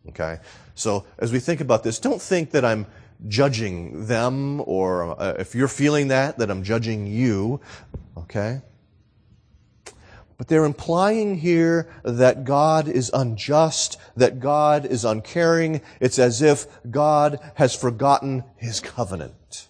Okay? 0.10 0.40
So 0.76 1.06
as 1.20 1.32
we 1.32 1.40
think 1.40 1.62
about 1.62 1.84
this, 1.84 2.00
don't 2.00 2.22
think 2.22 2.52
that 2.52 2.66
I'm 2.66 2.88
judging 3.28 4.08
them 4.08 4.62
or 4.66 5.20
uh, 5.20 5.36
if 5.40 5.56
you're 5.56 5.68
feeling 5.68 6.10
that, 6.10 6.38
that 6.40 6.50
I'm 6.50 6.64
judging 6.64 7.08
you. 7.08 7.62
Okay? 8.18 8.62
But 10.38 10.48
they're 10.48 10.66
implying 10.66 11.38
here 11.38 11.90
that 12.04 12.44
God 12.44 12.88
is 12.88 13.10
unjust, 13.14 13.98
that 14.16 14.40
God 14.40 14.86
is 14.86 15.04
uncaring. 15.04 15.82
It's 16.00 16.20
as 16.20 16.42
if 16.42 16.68
God 16.92 17.40
has 17.56 17.76
forgotten 17.76 18.44
his 18.56 18.80
covenant. 18.80 19.68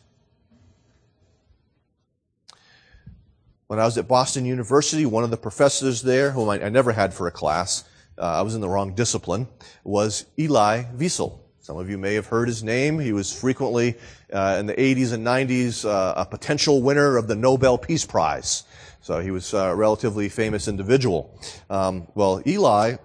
When 3.67 3.79
I 3.79 3.85
was 3.85 3.97
at 3.97 4.07
Boston 4.07 4.45
University, 4.45 5.05
one 5.05 5.23
of 5.23 5.29
the 5.29 5.37
professors 5.37 6.01
there, 6.01 6.31
whom 6.31 6.49
I, 6.49 6.65
I 6.65 6.69
never 6.69 6.91
had 6.91 7.13
for 7.13 7.27
a 7.27 7.31
class, 7.31 7.83
uh, 8.17 8.21
I 8.21 8.41
was 8.41 8.55
in 8.55 8.61
the 8.61 8.69
wrong 8.69 8.93
discipline, 8.93 9.47
was 9.83 10.25
Elie 10.37 10.87
Wiesel. 10.97 11.39
Some 11.59 11.77
of 11.77 11.89
you 11.89 11.97
may 11.97 12.13
have 12.13 12.27
heard 12.27 12.47
his 12.47 12.63
name. 12.63 12.97
He 12.97 13.11
was 13.11 13.37
frequently 13.37 13.95
uh, 14.31 14.55
in 14.57 14.67
the 14.67 14.73
80s 14.73 15.11
and 15.11 15.25
90s 15.25 15.85
uh, 15.85 16.13
a 16.15 16.25
potential 16.25 16.81
winner 16.81 17.17
of 17.17 17.27
the 17.27 17.35
Nobel 17.35 17.77
Peace 17.77 18.05
Prize. 18.05 18.63
So 19.07 19.21
he 19.21 19.31
was 19.31 19.53
a 19.53 19.73
relatively 19.73 20.27
famous 20.27 20.67
individual. 20.67 21.33
Um, 21.69 22.09
well, 22.13 22.41
Elie 22.45 22.97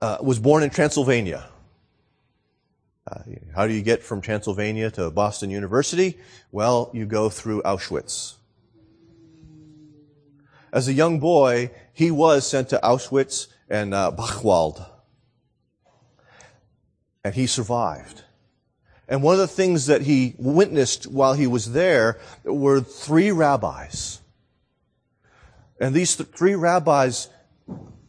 uh, 0.00 0.18
was 0.22 0.38
born 0.38 0.62
in 0.62 0.70
Transylvania. 0.70 1.48
Uh, 3.04 3.18
how 3.52 3.66
do 3.66 3.72
you 3.72 3.82
get 3.82 4.04
from 4.04 4.20
Transylvania 4.20 4.92
to 4.92 5.10
Boston 5.10 5.50
University? 5.50 6.18
Well, 6.52 6.88
you 6.94 7.04
go 7.04 7.28
through 7.30 7.62
Auschwitz. 7.62 8.34
As 10.72 10.86
a 10.86 10.92
young 10.92 11.18
boy, 11.18 11.72
he 11.92 12.12
was 12.12 12.48
sent 12.48 12.68
to 12.68 12.78
Auschwitz 12.80 13.48
and 13.68 13.92
uh, 13.92 14.12
Buchenwald. 14.16 14.88
And 17.24 17.34
he 17.34 17.48
survived. 17.48 18.22
And 19.08 19.24
one 19.24 19.34
of 19.34 19.40
the 19.40 19.48
things 19.48 19.86
that 19.86 20.02
he 20.02 20.36
witnessed 20.38 21.08
while 21.08 21.34
he 21.34 21.48
was 21.48 21.72
there 21.72 22.20
were 22.44 22.80
three 22.80 23.32
rabbis. 23.32 24.19
And 25.80 25.94
these 25.94 26.14
th- 26.14 26.28
three 26.28 26.54
rabbis 26.54 27.28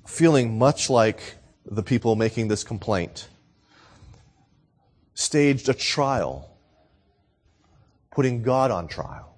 feeling 0.05 0.59
much 0.59 0.89
like 0.89 1.35
the 1.65 1.81
people 1.81 2.15
making 2.15 2.49
this 2.49 2.63
complaint 2.63 3.29
staged 5.13 5.69
a 5.69 5.73
trial, 5.73 6.51
putting 8.11 8.43
God 8.43 8.71
on 8.71 8.87
trial. 8.87 9.37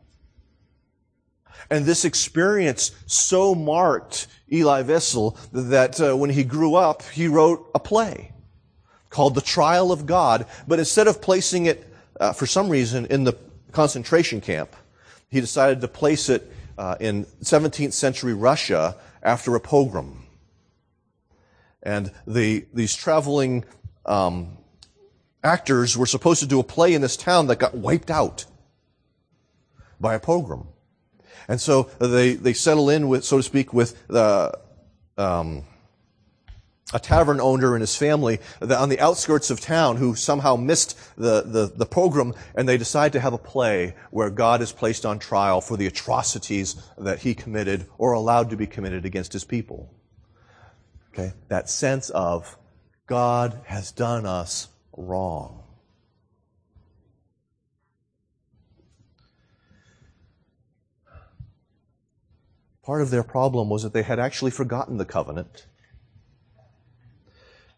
And 1.70 1.86
this 1.86 2.06
experience 2.06 2.92
so 3.06 3.56
marked 3.56 4.28
Elie 4.52 4.84
Wiesel 4.84 5.38
that 5.52 6.02
uh, 6.02 6.16
when 6.16 6.30
he 6.30 6.44
grew 6.44 6.76
up, 6.76 7.04
he 7.04 7.28
wrote 7.28 7.70
a 7.76 7.80
play 7.80 8.32
called 9.10 9.36
The 9.36 9.42
Trial 9.42 9.92
of 9.92 10.06
God, 10.06 10.48
but 10.68 10.80
instead 10.80 11.08
of 11.08 11.22
placing 11.22 11.68
it, 11.68 11.88
uh, 12.20 12.34
for 12.34 12.48
some 12.48 12.68
reason, 12.68 13.06
in 13.08 13.24
the 13.24 13.38
concentration 13.72 14.42
camp, 14.42 14.76
he 15.30 15.40
decided 15.40 15.82
to 15.82 15.88
place 15.88 16.30
it 16.30 16.52
uh, 16.78 16.96
in 17.00 17.26
17th 17.42 17.94
century 17.94 18.34
Russia 18.34 18.96
after 19.22 19.56
a 19.56 19.60
pogrom. 19.60 20.26
And 21.82 22.12
the, 22.26 22.66
these 22.74 22.96
traveling 22.96 23.66
um, 24.06 24.58
actors 25.44 25.98
were 25.98 26.06
supposed 26.06 26.40
to 26.40 26.48
do 26.48 26.60
a 26.60 26.64
play 26.64 26.94
in 26.94 27.02
this 27.02 27.18
town 27.18 27.48
that 27.48 27.58
got 27.58 27.76
wiped 27.76 28.10
out 28.10 28.46
by 30.00 30.16
a 30.16 30.20
pogrom. 30.20 30.68
And 31.48 31.60
so 31.60 31.90
they, 32.00 32.36
they 32.36 32.54
settle 32.54 32.90
in 32.90 33.08
with, 33.10 33.26
so 33.26 33.38
to 33.38 33.44
speak, 33.44 33.74
with 33.74 34.08
the, 34.08 34.58
um, 35.18 35.66
a 36.94 37.00
tavern 37.00 37.42
owner 37.42 37.76
and 37.76 37.82
his 37.82 37.96
family 37.96 38.40
on 38.62 38.90
the 38.90 39.00
outskirts 39.00 39.50
of 39.50 39.60
town 39.60 39.98
who 39.98 40.16
somehow 40.16 40.56
missed 40.56 40.98
the, 41.18 41.42
the, 41.42 41.72
the 41.76 41.86
pogrom 41.86 42.34
and 42.56 42.70
they 42.70 42.78
decide 42.78 43.12
to 43.14 43.20
have 43.20 43.34
a 43.34 43.38
play 43.38 43.96
where 44.12 44.30
God 44.30 44.62
is 44.62 44.72
placed 44.72 45.06
on 45.06 45.20
trial 45.20 45.60
for 45.60 45.76
the 45.76 45.88
atrocities 45.88 46.76
that 46.98 47.20
he 47.20 47.34
committed 47.34 47.88
or 47.98 48.14
allowed 48.14 48.52
to 48.52 48.56
be 48.56 48.68
committed 48.68 49.06
against 49.06 49.34
his 49.34 49.44
people. 49.44 49.94
Okay? 51.14 51.34
That 51.50 51.70
sense 51.70 52.10
of 52.12 52.58
God 53.08 53.60
has 53.66 53.92
done 53.92 54.26
us 54.26 54.70
wrong. 54.96 55.64
Part 62.84 63.02
of 63.02 63.12
their 63.12 63.24
problem 63.24 63.70
was 63.70 63.84
that 63.84 63.94
they 63.94 64.04
had 64.04 64.20
actually 64.20 64.52
forgotten 64.52 64.98
the 64.98 65.06
covenant. 65.06 65.68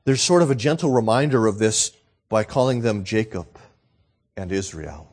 There's 0.05 0.21
sort 0.21 0.43
of 0.43 0.51
a 0.51 0.55
gentle 0.55 0.91
reminder 0.91 1.47
of 1.47 1.57
this 1.57 1.91
by 2.29 2.43
calling 2.43 2.81
them 2.81 3.03
Jacob 3.03 3.47
and 4.37 4.51
Israel. 4.51 5.11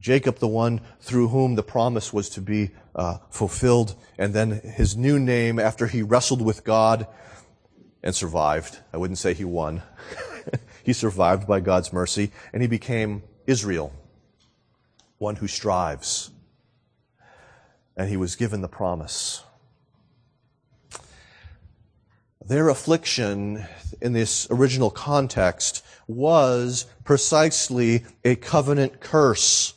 Jacob, 0.00 0.38
the 0.38 0.48
one 0.48 0.80
through 1.00 1.28
whom 1.28 1.54
the 1.54 1.62
promise 1.62 2.10
was 2.10 2.30
to 2.30 2.40
be 2.40 2.70
uh, 2.94 3.18
fulfilled, 3.30 3.94
and 4.18 4.32
then 4.32 4.50
his 4.50 4.96
new 4.96 5.18
name 5.18 5.58
after 5.58 5.86
he 5.86 6.02
wrestled 6.02 6.40
with 6.40 6.64
God 6.64 7.06
and 8.02 8.14
survived. 8.14 8.78
I 8.94 8.96
wouldn't 8.96 9.18
say 9.18 9.34
he 9.34 9.44
won. 9.44 9.82
he 10.82 10.94
survived 10.94 11.46
by 11.46 11.60
God's 11.60 11.92
mercy, 11.92 12.32
and 12.52 12.62
he 12.62 12.68
became 12.68 13.22
Israel, 13.46 13.92
one 15.18 15.36
who 15.36 15.46
strives. 15.46 16.30
And 17.94 18.08
he 18.08 18.16
was 18.16 18.36
given 18.36 18.62
the 18.62 18.68
promise. 18.68 19.42
Their 22.46 22.68
affliction 22.68 23.64
in 24.00 24.12
this 24.12 24.48
original 24.50 24.90
context 24.90 25.84
was 26.08 26.86
precisely 27.04 28.04
a 28.24 28.34
covenant 28.34 29.00
curse. 29.00 29.74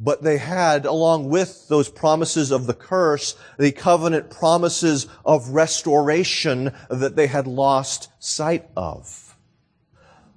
But 0.00 0.22
they 0.22 0.38
had, 0.38 0.86
along 0.86 1.28
with 1.28 1.68
those 1.68 1.88
promises 1.88 2.50
of 2.50 2.66
the 2.66 2.74
curse, 2.74 3.34
the 3.58 3.72
covenant 3.72 4.30
promises 4.30 5.08
of 5.24 5.50
restoration 5.50 6.72
that 6.88 7.16
they 7.16 7.26
had 7.26 7.46
lost 7.46 8.08
sight 8.20 8.66
of. 8.76 9.36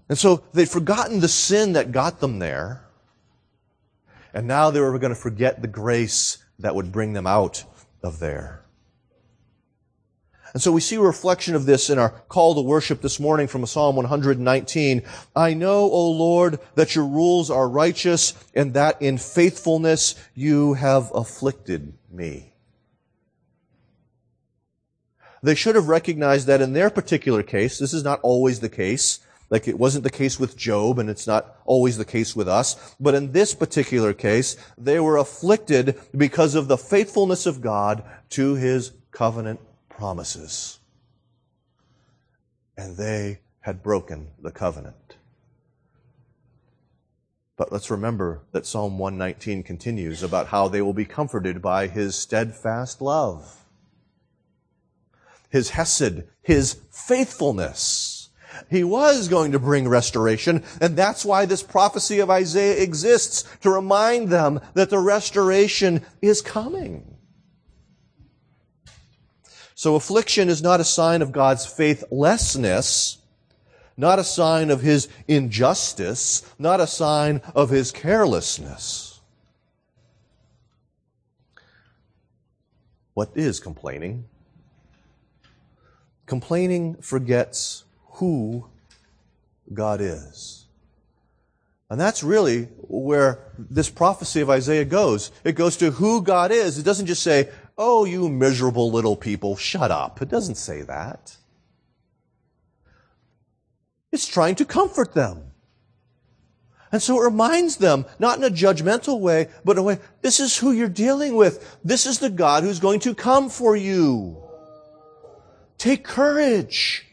And 0.09 0.17
so 0.17 0.43
they'd 0.51 0.69
forgotten 0.69 1.21
the 1.21 1.29
sin 1.29 1.73
that 1.73 1.91
got 1.91 2.19
them 2.19 2.39
there. 2.39 2.83
And 4.33 4.47
now 4.47 4.71
they 4.71 4.81
were 4.81 4.97
going 4.99 5.13
to 5.13 5.19
forget 5.19 5.61
the 5.61 5.67
grace 5.67 6.39
that 6.59 6.75
would 6.75 6.91
bring 6.91 7.13
them 7.13 7.27
out 7.27 7.63
of 8.03 8.19
there. 8.19 8.60
And 10.53 10.61
so 10.61 10.71
we 10.71 10.81
see 10.81 10.97
a 10.97 11.01
reflection 11.01 11.55
of 11.55 11.65
this 11.65 11.89
in 11.89 11.97
our 11.97 12.09
call 12.09 12.55
to 12.55 12.61
worship 12.61 13.01
this 13.01 13.19
morning 13.19 13.47
from 13.47 13.65
Psalm 13.65 13.95
119. 13.95 15.01
I 15.35 15.53
know, 15.53 15.89
O 15.89 16.11
Lord, 16.11 16.59
that 16.75 16.93
your 16.93 17.05
rules 17.05 17.49
are 17.49 17.69
righteous 17.69 18.33
and 18.53 18.73
that 18.73 19.01
in 19.01 19.17
faithfulness 19.17 20.15
you 20.35 20.73
have 20.73 21.09
afflicted 21.15 21.93
me. 22.11 22.53
They 25.41 25.55
should 25.55 25.75
have 25.75 25.87
recognized 25.87 26.47
that 26.47 26.61
in 26.61 26.73
their 26.73 26.89
particular 26.89 27.43
case, 27.43 27.79
this 27.79 27.93
is 27.93 28.03
not 28.03 28.19
always 28.21 28.59
the 28.59 28.69
case, 28.69 29.19
like 29.49 29.67
it 29.67 29.79
wasn't 29.79 30.03
the 30.03 30.09
case 30.09 30.39
with 30.39 30.57
Job 30.57 30.99
and 30.99 31.09
it's 31.09 31.25
not 31.25 31.55
always 31.65 31.97
the 31.97 32.05
case 32.05 32.35
with 32.35 32.47
us, 32.47 32.95
but 32.99 33.15
in 33.15 33.31
this 33.31 33.55
particular 33.55 34.13
case, 34.13 34.57
they 34.77 34.99
were 34.99 35.17
afflicted 35.17 35.99
because 36.15 36.55
of 36.55 36.67
the 36.67 36.77
faithfulness 36.77 37.45
of 37.45 37.61
God 37.61 38.03
to 38.31 38.55
his 38.55 38.91
covenant 39.11 39.59
promises. 40.01 40.79
And 42.75 42.97
they 42.97 43.41
had 43.59 43.83
broken 43.83 44.29
the 44.41 44.49
covenant. 44.49 45.17
But 47.55 47.71
let's 47.71 47.91
remember 47.91 48.41
that 48.51 48.65
Psalm 48.65 48.97
119 48.97 49.61
continues 49.61 50.23
about 50.23 50.47
how 50.47 50.67
they 50.67 50.81
will 50.81 50.95
be 50.95 51.05
comforted 51.05 51.61
by 51.61 51.85
his 51.85 52.15
steadfast 52.15 52.99
love, 52.99 53.63
his 55.51 55.69
hesed, 55.69 56.23
his 56.41 56.81
faithfulness. 56.89 58.29
He 58.71 58.83
was 58.83 59.27
going 59.27 59.51
to 59.51 59.59
bring 59.59 59.87
restoration, 59.87 60.63
and 60.81 60.97
that's 60.97 61.23
why 61.23 61.45
this 61.45 61.61
prophecy 61.61 62.17
of 62.17 62.31
Isaiah 62.31 62.81
exists, 62.81 63.43
to 63.59 63.69
remind 63.69 64.29
them 64.29 64.61
that 64.73 64.89
the 64.89 64.97
restoration 64.97 66.03
is 66.23 66.41
coming. 66.41 67.20
So 69.81 69.95
affliction 69.95 70.47
is 70.47 70.61
not 70.61 70.79
a 70.79 70.83
sign 70.83 71.23
of 71.23 71.31
God's 71.31 71.65
faithlessness, 71.65 73.17
not 73.97 74.19
a 74.19 74.23
sign 74.23 74.69
of 74.69 74.81
his 74.81 75.07
injustice, 75.27 76.47
not 76.59 76.79
a 76.79 76.85
sign 76.85 77.41
of 77.55 77.71
his 77.71 77.91
carelessness. 77.91 79.19
What 83.15 83.31
is 83.33 83.59
complaining? 83.59 84.25
Complaining 86.27 86.97
forgets 86.97 87.83
who 88.17 88.67
God 89.73 89.99
is. 89.99 90.67
And 91.89 91.99
that's 91.99 92.23
really 92.23 92.65
where 92.87 93.39
this 93.57 93.89
prophecy 93.89 94.41
of 94.41 94.49
Isaiah 94.49 94.85
goes. 94.85 95.31
It 95.43 95.53
goes 95.53 95.75
to 95.77 95.91
who 95.91 96.21
God 96.21 96.51
is. 96.51 96.77
It 96.77 96.83
doesn't 96.83 97.07
just 97.07 97.23
say, 97.23 97.49
Oh, 97.83 98.05
you 98.05 98.29
miserable 98.29 98.91
little 98.91 99.15
people, 99.15 99.55
shut 99.55 99.89
up. 99.89 100.21
It 100.21 100.29
doesn't 100.29 100.53
say 100.53 100.83
that. 100.83 101.35
It's 104.11 104.27
trying 104.27 104.53
to 104.57 104.65
comfort 104.65 105.15
them. 105.15 105.51
And 106.91 107.01
so 107.01 107.19
it 107.19 107.25
reminds 107.25 107.77
them, 107.77 108.05
not 108.19 108.37
in 108.37 108.43
a 108.43 108.51
judgmental 108.51 109.19
way, 109.19 109.47
but 109.65 109.71
in 109.71 109.77
a 109.79 109.81
way, 109.81 109.97
this 110.21 110.39
is 110.39 110.55
who 110.55 110.71
you're 110.71 110.89
dealing 110.89 111.35
with. 111.35 111.79
This 111.83 112.05
is 112.05 112.19
the 112.19 112.29
God 112.29 112.61
who's 112.61 112.79
going 112.79 112.99
to 112.99 113.15
come 113.15 113.49
for 113.49 113.75
you. 113.75 114.37
Take 115.79 116.03
courage. 116.03 117.07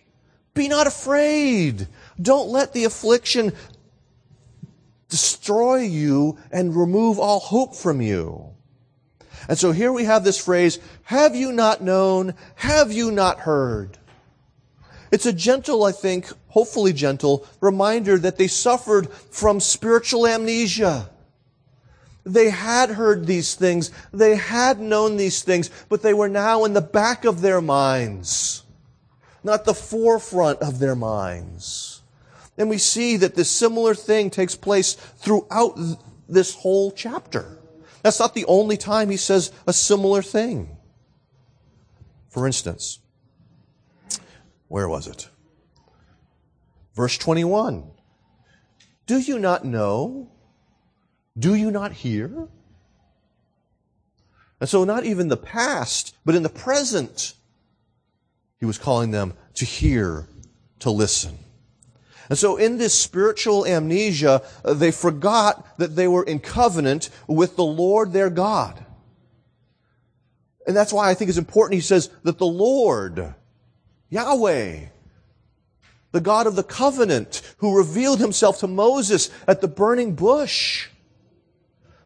Be 0.52 0.68
not 0.68 0.86
afraid. 0.86 1.88
Don't 2.20 2.50
let 2.50 2.74
the 2.74 2.84
affliction 2.84 3.54
destroy 5.08 5.78
you 5.78 6.36
and 6.52 6.76
remove 6.76 7.18
all 7.18 7.40
hope 7.40 7.74
from 7.74 8.02
you. 8.02 8.52
And 9.48 9.58
so 9.58 9.72
here 9.72 9.92
we 9.92 10.04
have 10.04 10.24
this 10.24 10.38
phrase, 10.38 10.78
have 11.04 11.34
you 11.34 11.52
not 11.52 11.82
known? 11.82 12.34
Have 12.56 12.92
you 12.92 13.10
not 13.10 13.40
heard? 13.40 13.96
It's 15.10 15.24
a 15.24 15.32
gentle, 15.32 15.84
I 15.84 15.92
think, 15.92 16.30
hopefully 16.48 16.92
gentle 16.92 17.46
reminder 17.60 18.18
that 18.18 18.36
they 18.36 18.46
suffered 18.46 19.10
from 19.10 19.58
spiritual 19.58 20.26
amnesia. 20.26 21.08
They 22.24 22.50
had 22.50 22.90
heard 22.90 23.26
these 23.26 23.54
things. 23.54 23.90
They 24.12 24.36
had 24.36 24.80
known 24.80 25.16
these 25.16 25.42
things, 25.42 25.70
but 25.88 26.02
they 26.02 26.12
were 26.12 26.28
now 26.28 26.64
in 26.64 26.74
the 26.74 26.82
back 26.82 27.24
of 27.24 27.40
their 27.40 27.62
minds, 27.62 28.64
not 29.42 29.64
the 29.64 29.72
forefront 29.72 30.58
of 30.60 30.78
their 30.78 30.94
minds. 30.94 32.02
And 32.58 32.68
we 32.68 32.76
see 32.76 33.16
that 33.16 33.34
this 33.34 33.50
similar 33.50 33.94
thing 33.94 34.28
takes 34.28 34.56
place 34.56 34.92
throughout 34.92 35.78
this 36.28 36.54
whole 36.54 36.90
chapter. 36.90 37.57
That's 38.02 38.20
not 38.20 38.34
the 38.34 38.44
only 38.46 38.76
time 38.76 39.10
he 39.10 39.16
says 39.16 39.50
a 39.66 39.72
similar 39.72 40.22
thing. 40.22 40.76
For 42.28 42.46
instance, 42.46 43.00
Where 44.68 44.88
was 44.88 45.06
it? 45.06 45.28
Verse 46.94 47.16
21. 47.16 47.90
Do 49.06 49.18
you 49.18 49.38
not 49.38 49.64
know? 49.64 50.30
Do 51.38 51.54
you 51.54 51.70
not 51.70 51.92
hear? 51.92 52.48
And 54.60 54.68
so 54.68 54.84
not 54.84 55.04
even 55.04 55.28
the 55.28 55.36
past, 55.36 56.14
but 56.24 56.34
in 56.34 56.42
the 56.42 56.48
present, 56.48 57.34
he 58.58 58.66
was 58.66 58.76
calling 58.76 59.10
them 59.10 59.34
to 59.54 59.64
hear, 59.64 60.26
to 60.80 60.90
listen. 60.90 61.38
And 62.28 62.38
so 62.38 62.56
in 62.56 62.76
this 62.76 62.94
spiritual 62.94 63.66
amnesia, 63.66 64.42
uh, 64.64 64.74
they 64.74 64.90
forgot 64.90 65.78
that 65.78 65.96
they 65.96 66.08
were 66.08 66.24
in 66.24 66.40
covenant 66.40 67.10
with 67.26 67.56
the 67.56 67.64
Lord 67.64 68.12
their 68.12 68.30
God. 68.30 68.84
And 70.66 70.76
that's 70.76 70.92
why 70.92 71.08
I 71.08 71.14
think 71.14 71.30
it's 71.30 71.38
important 71.38 71.76
he 71.76 71.80
says 71.80 72.10
that 72.24 72.36
the 72.36 72.46
Lord, 72.46 73.34
Yahweh, 74.10 74.80
the 76.12 76.20
God 76.20 76.46
of 76.46 76.56
the 76.56 76.62
covenant, 76.62 77.40
who 77.58 77.76
revealed 77.76 78.20
himself 78.20 78.58
to 78.60 78.66
Moses 78.66 79.30
at 79.46 79.62
the 79.62 79.68
burning 79.68 80.14
bush. 80.14 80.88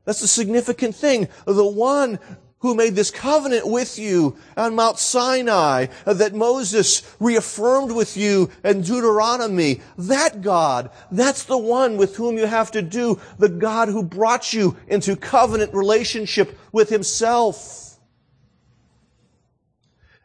That's 0.05 0.21
the 0.21 0.29
significant 0.29 0.95
thing. 0.95 1.29
The 1.45 1.67
one 1.67 2.21
who 2.63 2.77
made 2.77 2.95
this 2.95 3.11
covenant 3.11 3.67
with 3.67 3.99
you 3.99 4.37
on 4.57 4.77
Mount 4.77 4.99
Sinai 4.99 5.87
uh, 6.07 6.15
that 6.15 6.33
Moses 6.33 7.03
reaffirmed 7.19 7.91
with 7.91 8.17
you 8.17 8.51
in 8.65 8.83
Deuteronomy. 8.83 9.83
That 9.99 10.43
God, 10.43 10.91
that's 11.11 11.45
the 11.45 11.59
one 11.59 11.97
with 11.97 12.17
whom 12.17 12.39
you 12.39 12.47
have 12.47 12.71
to 12.71 12.81
do, 12.81 13.21
the 13.39 13.49
God 13.49 13.89
who 13.89 14.05
brought 14.05 14.53
you 14.53 14.77
into 14.87 15.17
covenant 15.17 15.75
relationship 15.75 16.57
with 16.71 16.89
himself. 16.89 17.99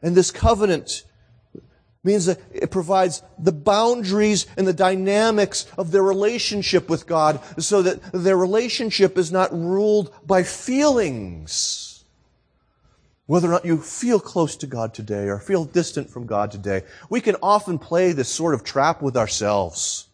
And 0.03 0.15
this 0.15 0.29
covenant 0.29 1.05
means 2.03 2.27
that 2.27 2.39
it 2.53 2.69
provides 2.69 3.23
the 3.39 3.51
boundaries 3.51 4.45
and 4.55 4.67
the 4.67 4.73
dynamics 4.73 5.65
of 5.75 5.89
their 5.89 6.03
relationship 6.03 6.87
with 6.87 7.07
God 7.07 7.41
so 7.57 7.81
that 7.81 7.99
their 8.13 8.37
relationship 8.37 9.17
is 9.17 9.31
not 9.31 9.51
ruled 9.51 10.13
by 10.25 10.43
feelings 10.43 11.86
whether 13.27 13.47
or 13.47 13.51
not 13.51 13.65
you 13.65 13.77
feel 13.77 14.19
close 14.19 14.55
to 14.55 14.67
God 14.67 14.93
today 14.93 15.27
or 15.27 15.39
feel 15.39 15.65
distant 15.65 16.09
from 16.09 16.25
God 16.25 16.49
today, 16.49 16.83
we 17.09 17.21
can 17.21 17.35
often 17.43 17.77
play 17.77 18.13
this 18.13 18.29
sort 18.29 18.53
of 18.53 18.63
trap 18.63 19.01
with 19.01 19.15
ourselves. 19.15 20.07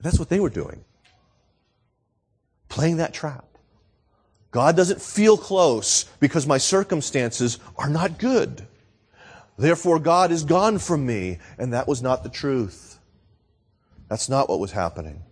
That's 0.00 0.18
what 0.18 0.28
they 0.28 0.40
were 0.40 0.50
doing. 0.50 0.84
Playing 2.68 2.98
that 2.98 3.12
trap. 3.12 3.44
God 4.52 4.76
doesn't 4.76 5.02
feel 5.02 5.36
close 5.36 6.04
because 6.20 6.46
my 6.46 6.58
circumstances 6.58 7.58
are 7.76 7.90
not 7.90 8.18
good. 8.18 8.66
Therefore, 9.58 9.98
God 9.98 10.30
is 10.30 10.44
gone 10.44 10.78
from 10.78 11.04
me. 11.04 11.38
And 11.58 11.72
that 11.72 11.88
was 11.88 12.02
not 12.02 12.22
the 12.22 12.28
truth. 12.28 13.00
That's 14.08 14.28
not 14.28 14.48
what 14.48 14.60
was 14.60 14.72
happening. 14.72 15.25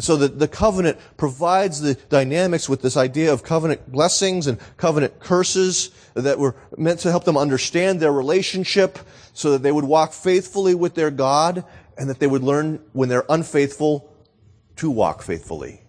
And 0.00 0.04
so 0.06 0.16
the, 0.16 0.28
the 0.28 0.48
covenant 0.48 0.96
provides 1.18 1.82
the 1.82 1.92
dynamics 1.92 2.70
with 2.70 2.80
this 2.80 2.96
idea 2.96 3.30
of 3.34 3.42
covenant 3.42 3.92
blessings 3.92 4.46
and 4.46 4.58
covenant 4.78 5.20
curses 5.20 5.90
that 6.14 6.38
were 6.38 6.56
meant 6.78 7.00
to 7.00 7.10
help 7.10 7.24
them 7.24 7.36
understand 7.36 8.00
their 8.00 8.10
relationship 8.10 8.98
so 9.34 9.50
that 9.50 9.62
they 9.62 9.70
would 9.70 9.84
walk 9.84 10.14
faithfully 10.14 10.74
with 10.74 10.94
their 10.94 11.10
God 11.10 11.66
and 11.98 12.08
that 12.08 12.18
they 12.18 12.26
would 12.26 12.42
learn 12.42 12.82
when 12.94 13.10
they're 13.10 13.26
unfaithful 13.28 14.10
to 14.76 14.90
walk 14.90 15.20
faithfully. 15.20 15.82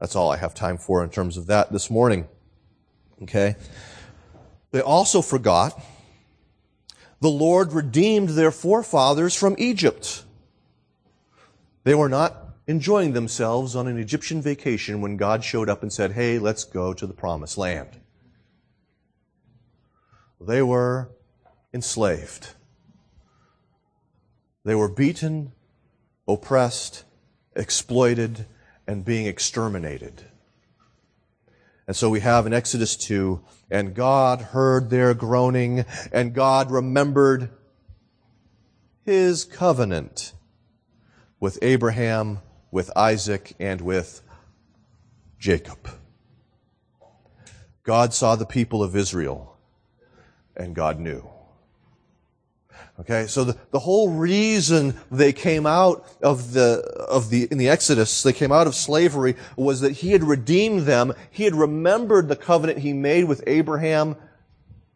That's 0.00 0.16
all 0.16 0.28
I 0.32 0.38
have 0.38 0.54
time 0.54 0.76
for 0.76 1.04
in 1.04 1.10
terms 1.10 1.36
of 1.36 1.46
that 1.46 1.70
this 1.70 1.88
morning. 1.88 2.26
Okay? 3.22 3.54
They 4.72 4.80
also 4.80 5.22
forgot 5.22 5.80
the 7.20 7.30
Lord 7.30 7.74
redeemed 7.74 8.30
their 8.30 8.50
forefathers 8.50 9.36
from 9.36 9.54
Egypt. 9.56 10.24
They 11.84 11.94
were 11.94 12.08
not 12.08 12.56
enjoying 12.66 13.12
themselves 13.12 13.74
on 13.74 13.88
an 13.88 13.98
Egyptian 13.98 14.42
vacation 14.42 15.00
when 15.00 15.16
God 15.16 15.42
showed 15.42 15.68
up 15.68 15.82
and 15.82 15.92
said, 15.92 16.12
Hey, 16.12 16.38
let's 16.38 16.64
go 16.64 16.92
to 16.92 17.06
the 17.06 17.14
promised 17.14 17.56
land. 17.56 18.00
They 20.40 20.62
were 20.62 21.10
enslaved. 21.72 22.54
They 24.64 24.74
were 24.74 24.88
beaten, 24.88 25.52
oppressed, 26.28 27.04
exploited, 27.56 28.46
and 28.86 29.04
being 29.04 29.26
exterminated. 29.26 30.22
And 31.86 31.96
so 31.96 32.08
we 32.08 32.20
have 32.20 32.46
in 32.46 32.52
Exodus 32.52 32.96
2, 32.96 33.40
and 33.70 33.94
God 33.94 34.40
heard 34.40 34.90
their 34.90 35.12
groaning, 35.14 35.84
and 36.12 36.34
God 36.34 36.70
remembered 36.70 37.50
his 39.04 39.44
covenant 39.44 40.34
with 41.40 41.58
Abraham, 41.62 42.40
with 42.70 42.90
Isaac, 42.94 43.54
and 43.58 43.80
with 43.80 44.22
Jacob. 45.38 45.88
God 47.82 48.12
saw 48.12 48.36
the 48.36 48.46
people 48.46 48.82
of 48.82 48.94
Israel, 48.94 49.56
and 50.54 50.74
God 50.74 51.00
knew. 51.00 51.28
Okay, 53.00 53.26
so 53.26 53.44
the, 53.44 53.56
the 53.70 53.78
whole 53.78 54.10
reason 54.10 54.94
they 55.10 55.32
came 55.32 55.64
out 55.64 56.06
of 56.22 56.52
the, 56.52 56.82
of 57.08 57.30
the, 57.30 57.48
in 57.50 57.56
the 57.56 57.70
Exodus, 57.70 58.22
they 58.22 58.34
came 58.34 58.52
out 58.52 58.66
of 58.66 58.74
slavery 58.74 59.36
was 59.56 59.80
that 59.80 59.92
he 59.92 60.12
had 60.12 60.22
redeemed 60.22 60.80
them. 60.82 61.14
He 61.30 61.44
had 61.44 61.54
remembered 61.54 62.28
the 62.28 62.36
covenant 62.36 62.80
he 62.80 62.92
made 62.92 63.24
with 63.24 63.42
Abraham 63.46 64.16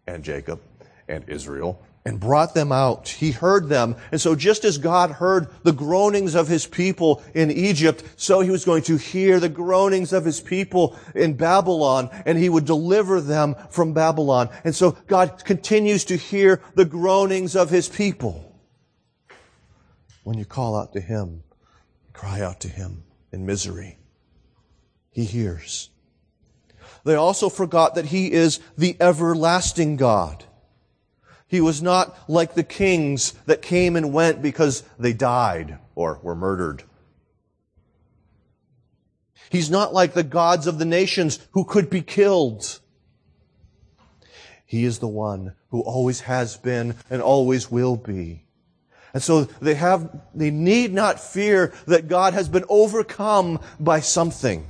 and 0.06 0.22
Jacob 0.22 0.60
and 1.08 1.26
Israel 1.30 1.82
and 2.04 2.20
brought 2.20 2.54
them 2.54 2.70
out. 2.70 3.08
He 3.08 3.30
heard 3.30 3.68
them. 3.68 3.96
And 4.12 4.20
so 4.20 4.34
just 4.34 4.64
as 4.64 4.76
God 4.76 5.10
heard 5.10 5.48
the 5.62 5.72
groanings 5.72 6.34
of 6.34 6.48
his 6.48 6.66
people 6.66 7.22
in 7.32 7.50
Egypt, 7.50 8.04
so 8.16 8.40
he 8.40 8.50
was 8.50 8.64
going 8.64 8.82
to 8.84 8.96
hear 8.96 9.40
the 9.40 9.48
groanings 9.48 10.12
of 10.12 10.24
his 10.24 10.40
people 10.40 10.96
in 11.14 11.34
Babylon 11.34 12.10
and 12.26 12.36
he 12.36 12.50
would 12.50 12.66
deliver 12.66 13.20
them 13.20 13.56
from 13.70 13.94
Babylon. 13.94 14.50
And 14.64 14.74
so 14.74 14.92
God 15.06 15.44
continues 15.44 16.04
to 16.06 16.16
hear 16.16 16.60
the 16.74 16.84
groanings 16.84 17.56
of 17.56 17.70
his 17.70 17.88
people. 17.88 18.54
When 20.24 20.38
you 20.38 20.44
call 20.44 20.76
out 20.76 20.92
to 20.92 21.00
him, 21.00 21.42
cry 22.12 22.42
out 22.42 22.60
to 22.60 22.68
him 22.68 23.04
in 23.32 23.46
misery. 23.46 23.98
He 25.10 25.24
hears. 25.24 25.90
They 27.04 27.14
also 27.14 27.48
forgot 27.48 27.94
that 27.94 28.06
he 28.06 28.32
is 28.32 28.60
the 28.76 28.96
everlasting 29.00 29.96
God. 29.96 30.44
He 31.54 31.60
was 31.60 31.80
not 31.80 32.18
like 32.28 32.54
the 32.54 32.64
kings 32.64 33.32
that 33.46 33.62
came 33.62 33.94
and 33.94 34.12
went 34.12 34.42
because 34.42 34.82
they 34.98 35.12
died 35.12 35.78
or 35.94 36.18
were 36.20 36.34
murdered. 36.34 36.82
He's 39.50 39.70
not 39.70 39.94
like 39.94 40.14
the 40.14 40.24
gods 40.24 40.66
of 40.66 40.80
the 40.80 40.84
nations 40.84 41.38
who 41.52 41.64
could 41.64 41.88
be 41.88 42.02
killed. 42.02 42.80
He 44.66 44.84
is 44.84 44.98
the 44.98 45.06
one 45.06 45.54
who 45.68 45.80
always 45.82 46.22
has 46.22 46.56
been 46.56 46.96
and 47.08 47.22
always 47.22 47.70
will 47.70 47.94
be. 47.94 48.42
And 49.12 49.22
so 49.22 49.44
they 49.44 49.74
have, 49.74 50.10
they 50.34 50.50
need 50.50 50.92
not 50.92 51.20
fear 51.20 51.72
that 51.86 52.08
God 52.08 52.34
has 52.34 52.48
been 52.48 52.64
overcome 52.68 53.60
by 53.78 54.00
something 54.00 54.66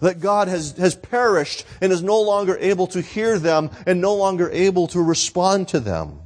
that 0.00 0.20
God 0.20 0.48
has, 0.48 0.72
has 0.72 0.94
perished 0.94 1.64
and 1.80 1.92
is 1.92 2.02
no 2.02 2.20
longer 2.20 2.56
able 2.58 2.86
to 2.88 3.00
hear 3.00 3.38
them 3.38 3.70
and 3.86 4.00
no 4.00 4.14
longer 4.14 4.50
able 4.50 4.86
to 4.88 5.00
respond 5.00 5.68
to 5.68 5.80
them. 5.80 6.20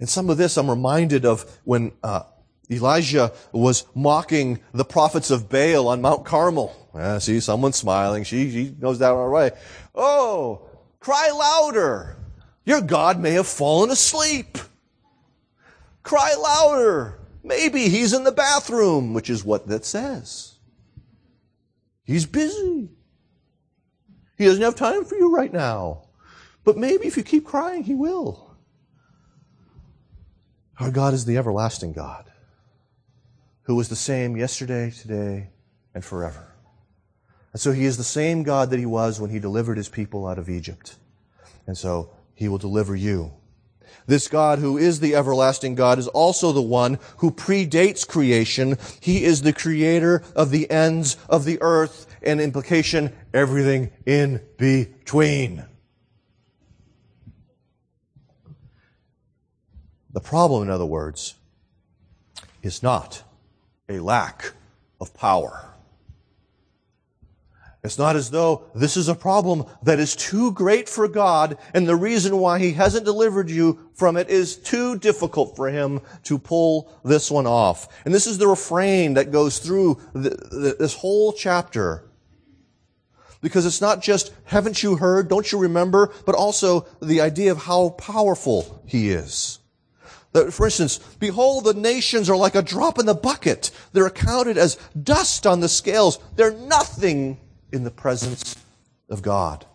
And 0.00 0.08
some 0.08 0.28
of 0.28 0.36
this 0.36 0.56
I'm 0.56 0.68
reminded 0.68 1.24
of 1.24 1.58
when 1.64 1.92
uh, 2.02 2.24
Elijah 2.70 3.32
was 3.52 3.86
mocking 3.94 4.60
the 4.72 4.84
prophets 4.84 5.30
of 5.30 5.48
Baal 5.48 5.88
on 5.88 6.00
Mount 6.00 6.24
Carmel. 6.24 6.74
Yeah, 6.94 7.18
see, 7.18 7.40
someone's 7.40 7.76
smiling. 7.76 8.24
She, 8.24 8.50
she 8.50 8.68
goes 8.68 8.98
down 8.98 9.16
our 9.16 9.30
way. 9.30 9.50
Oh, 9.94 10.62
cry 11.00 11.30
louder. 11.30 12.16
Your 12.64 12.80
God 12.80 13.20
may 13.20 13.32
have 13.32 13.46
fallen 13.46 13.90
asleep. 13.90 14.58
Cry 16.02 16.34
louder. 16.34 17.18
Maybe 17.42 17.88
he's 17.88 18.12
in 18.12 18.24
the 18.24 18.32
bathroom, 18.32 19.12
which 19.12 19.28
is 19.28 19.44
what 19.44 19.66
that 19.68 19.84
says. 19.84 20.53
He's 22.04 22.26
busy. 22.26 22.90
He 24.36 24.44
doesn't 24.44 24.62
have 24.62 24.74
time 24.74 25.04
for 25.04 25.16
you 25.16 25.34
right 25.34 25.52
now. 25.52 26.04
But 26.64 26.76
maybe 26.76 27.06
if 27.06 27.16
you 27.16 27.22
keep 27.22 27.44
crying, 27.44 27.82
He 27.82 27.94
will. 27.94 28.56
Our 30.78 30.90
God 30.90 31.14
is 31.14 31.24
the 31.24 31.36
everlasting 31.36 31.92
God 31.92 32.30
who 33.62 33.74
was 33.74 33.88
the 33.88 33.96
same 33.96 34.36
yesterday, 34.36 34.90
today, 34.90 35.48
and 35.94 36.04
forever. 36.04 36.52
And 37.52 37.60
so 37.60 37.72
He 37.72 37.84
is 37.84 37.96
the 37.96 38.04
same 38.04 38.42
God 38.42 38.70
that 38.70 38.78
He 38.78 38.86
was 38.86 39.20
when 39.20 39.30
He 39.30 39.38
delivered 39.38 39.76
His 39.76 39.88
people 39.88 40.26
out 40.26 40.38
of 40.38 40.50
Egypt. 40.50 40.96
And 41.66 41.78
so 41.78 42.10
He 42.34 42.48
will 42.48 42.58
deliver 42.58 42.94
you. 42.94 43.32
This 44.06 44.28
God 44.28 44.58
who 44.58 44.76
is 44.76 45.00
the 45.00 45.14
everlasting 45.14 45.74
God 45.74 45.98
is 45.98 46.08
also 46.08 46.52
the 46.52 46.62
one 46.62 46.98
who 47.18 47.30
predates 47.30 48.06
creation. 48.06 48.78
He 49.00 49.24
is 49.24 49.42
the 49.42 49.52
creator 49.52 50.22
of 50.36 50.50
the 50.50 50.70
ends 50.70 51.16
of 51.28 51.44
the 51.44 51.58
earth 51.60 52.06
and 52.22 52.40
implication, 52.40 53.12
everything 53.32 53.90
in 54.06 54.40
between. 54.56 55.64
The 60.12 60.20
problem, 60.20 60.62
in 60.62 60.70
other 60.70 60.86
words, 60.86 61.34
is 62.62 62.82
not 62.82 63.22
a 63.88 63.98
lack 63.98 64.52
of 65.00 65.12
power. 65.12 65.73
It's 67.84 67.98
not 67.98 68.16
as 68.16 68.30
though 68.30 68.64
this 68.74 68.96
is 68.96 69.08
a 69.08 69.14
problem 69.14 69.66
that 69.82 70.00
is 70.00 70.16
too 70.16 70.52
great 70.52 70.88
for 70.88 71.06
God 71.06 71.58
and 71.74 71.86
the 71.86 71.94
reason 71.94 72.38
why 72.38 72.58
He 72.58 72.72
hasn't 72.72 73.04
delivered 73.04 73.50
you 73.50 73.90
from 73.92 74.16
it 74.16 74.30
is 74.30 74.56
too 74.56 74.98
difficult 74.98 75.54
for 75.54 75.68
Him 75.68 76.00
to 76.22 76.38
pull 76.38 76.90
this 77.04 77.30
one 77.30 77.46
off. 77.46 77.86
And 78.06 78.14
this 78.14 78.26
is 78.26 78.38
the 78.38 78.48
refrain 78.48 79.14
that 79.14 79.30
goes 79.30 79.58
through 79.58 80.00
the, 80.14 80.30
the, 80.30 80.76
this 80.78 80.94
whole 80.94 81.34
chapter. 81.34 82.08
Because 83.42 83.66
it's 83.66 83.82
not 83.82 84.00
just, 84.02 84.32
haven't 84.44 84.82
you 84.82 84.96
heard, 84.96 85.28
don't 85.28 85.52
you 85.52 85.58
remember, 85.58 86.10
but 86.24 86.34
also 86.34 86.86
the 87.02 87.20
idea 87.20 87.52
of 87.52 87.64
how 87.64 87.90
powerful 87.90 88.82
He 88.86 89.10
is. 89.10 89.58
That, 90.32 90.54
for 90.54 90.64
instance, 90.64 91.00
behold, 91.20 91.64
the 91.64 91.74
nations 91.74 92.30
are 92.30 92.36
like 92.36 92.54
a 92.54 92.62
drop 92.62 92.98
in 92.98 93.04
the 93.04 93.14
bucket. 93.14 93.70
They're 93.92 94.06
accounted 94.06 94.56
as 94.56 94.78
dust 95.00 95.46
on 95.46 95.60
the 95.60 95.68
scales. 95.68 96.18
They're 96.34 96.50
nothing 96.50 97.38
in 97.74 97.84
the 97.84 97.90
presence 97.90 98.56
of 99.08 99.22
God. 99.22 99.66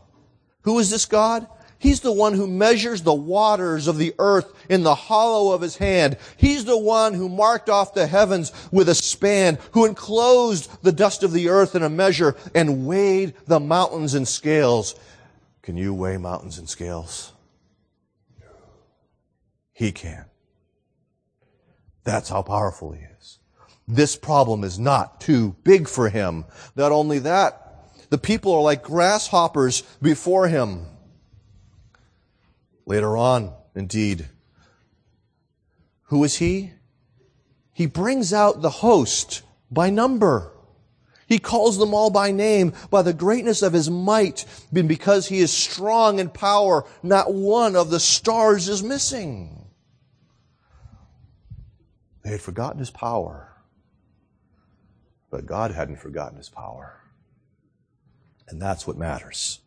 Who 0.61 0.79
is 0.79 0.89
this 0.89 1.05
God? 1.05 1.47
He's 1.79 2.01
the 2.01 2.11
one 2.11 2.33
who 2.33 2.45
measures 2.45 3.03
the 3.03 3.13
waters 3.13 3.87
of 3.87 3.97
the 3.97 4.13
earth 4.19 4.53
in 4.69 4.83
the 4.83 4.95
hollow 4.95 5.53
of 5.53 5.61
his 5.61 5.77
hand. 5.77 6.17
He's 6.35 6.65
the 6.65 6.77
one 6.77 7.13
who 7.13 7.29
marked 7.29 7.69
off 7.69 7.93
the 7.93 8.05
heavens 8.05 8.51
with 8.69 8.89
a 8.89 8.95
span, 8.95 9.57
who 9.71 9.85
enclosed 9.85 10.69
the 10.83 10.91
dust 10.91 11.23
of 11.23 11.31
the 11.31 11.47
earth 11.47 11.75
in 11.75 11.83
a 11.83 11.89
measure 11.89 12.35
and 12.53 12.85
weighed 12.85 13.33
the 13.47 13.61
mountains 13.61 14.13
in 14.13 14.25
scales. 14.25 14.95
Can 15.61 15.77
you 15.77 15.93
weigh 15.93 16.17
mountains 16.17 16.59
in 16.59 16.67
scales? 16.67 17.31
No. 18.37 18.47
He 19.71 19.93
can. 19.93 20.25
That's 22.03 22.27
how 22.27 22.41
powerful 22.41 22.91
he 22.91 23.03
is. 23.19 23.39
This 23.87 24.17
problem 24.17 24.65
is 24.65 24.77
not 24.77 25.21
too 25.21 25.55
big 25.63 25.87
for 25.87 26.09
him. 26.09 26.43
Not 26.75 26.91
only 26.91 27.19
that, 27.19 27.68
the 28.09 28.17
people 28.17 28.53
are 28.53 28.61
like 28.61 28.83
grasshoppers 28.83 29.81
before 30.01 30.47
him. 30.47 30.85
Later 32.85 33.15
on, 33.15 33.53
indeed, 33.75 34.27
who 36.03 36.23
is 36.23 36.37
he? 36.37 36.71
He 37.71 37.85
brings 37.85 38.33
out 38.33 38.61
the 38.61 38.69
host 38.69 39.43
by 39.71 39.89
number. 39.89 40.51
He 41.27 41.37
calls 41.37 41.77
them 41.77 41.93
all 41.93 42.09
by 42.09 42.31
name, 42.31 42.73
by 42.89 43.03
the 43.03 43.13
greatness 43.13 43.61
of 43.61 43.73
his 43.73 43.89
might, 43.89 44.45
and 44.73 44.87
because 44.87 45.27
he 45.27 45.39
is 45.39 45.51
strong 45.51 46.17
in 46.17 46.29
power, 46.29 46.85
not 47.03 47.31
one 47.31 47.75
of 47.75 47.91
the 47.91 47.99
stars 47.99 48.67
is 48.67 48.81
missing. 48.81 49.67
They 52.23 52.31
had 52.31 52.41
forgotten 52.41 52.79
his 52.79 52.89
power, 52.89 53.55
but 55.29 55.45
God 55.45 55.71
hadn't 55.71 55.99
forgotten 55.99 56.37
his 56.37 56.49
power. 56.49 56.98
And 58.49 58.61
that's 58.61 58.87
what 58.87 58.97
matters. 58.97 59.59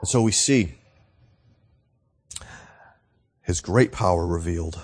And 0.00 0.08
so 0.08 0.22
we 0.22 0.32
see 0.32 0.74
his 3.42 3.60
great 3.60 3.92
power 3.92 4.26
revealed. 4.26 4.80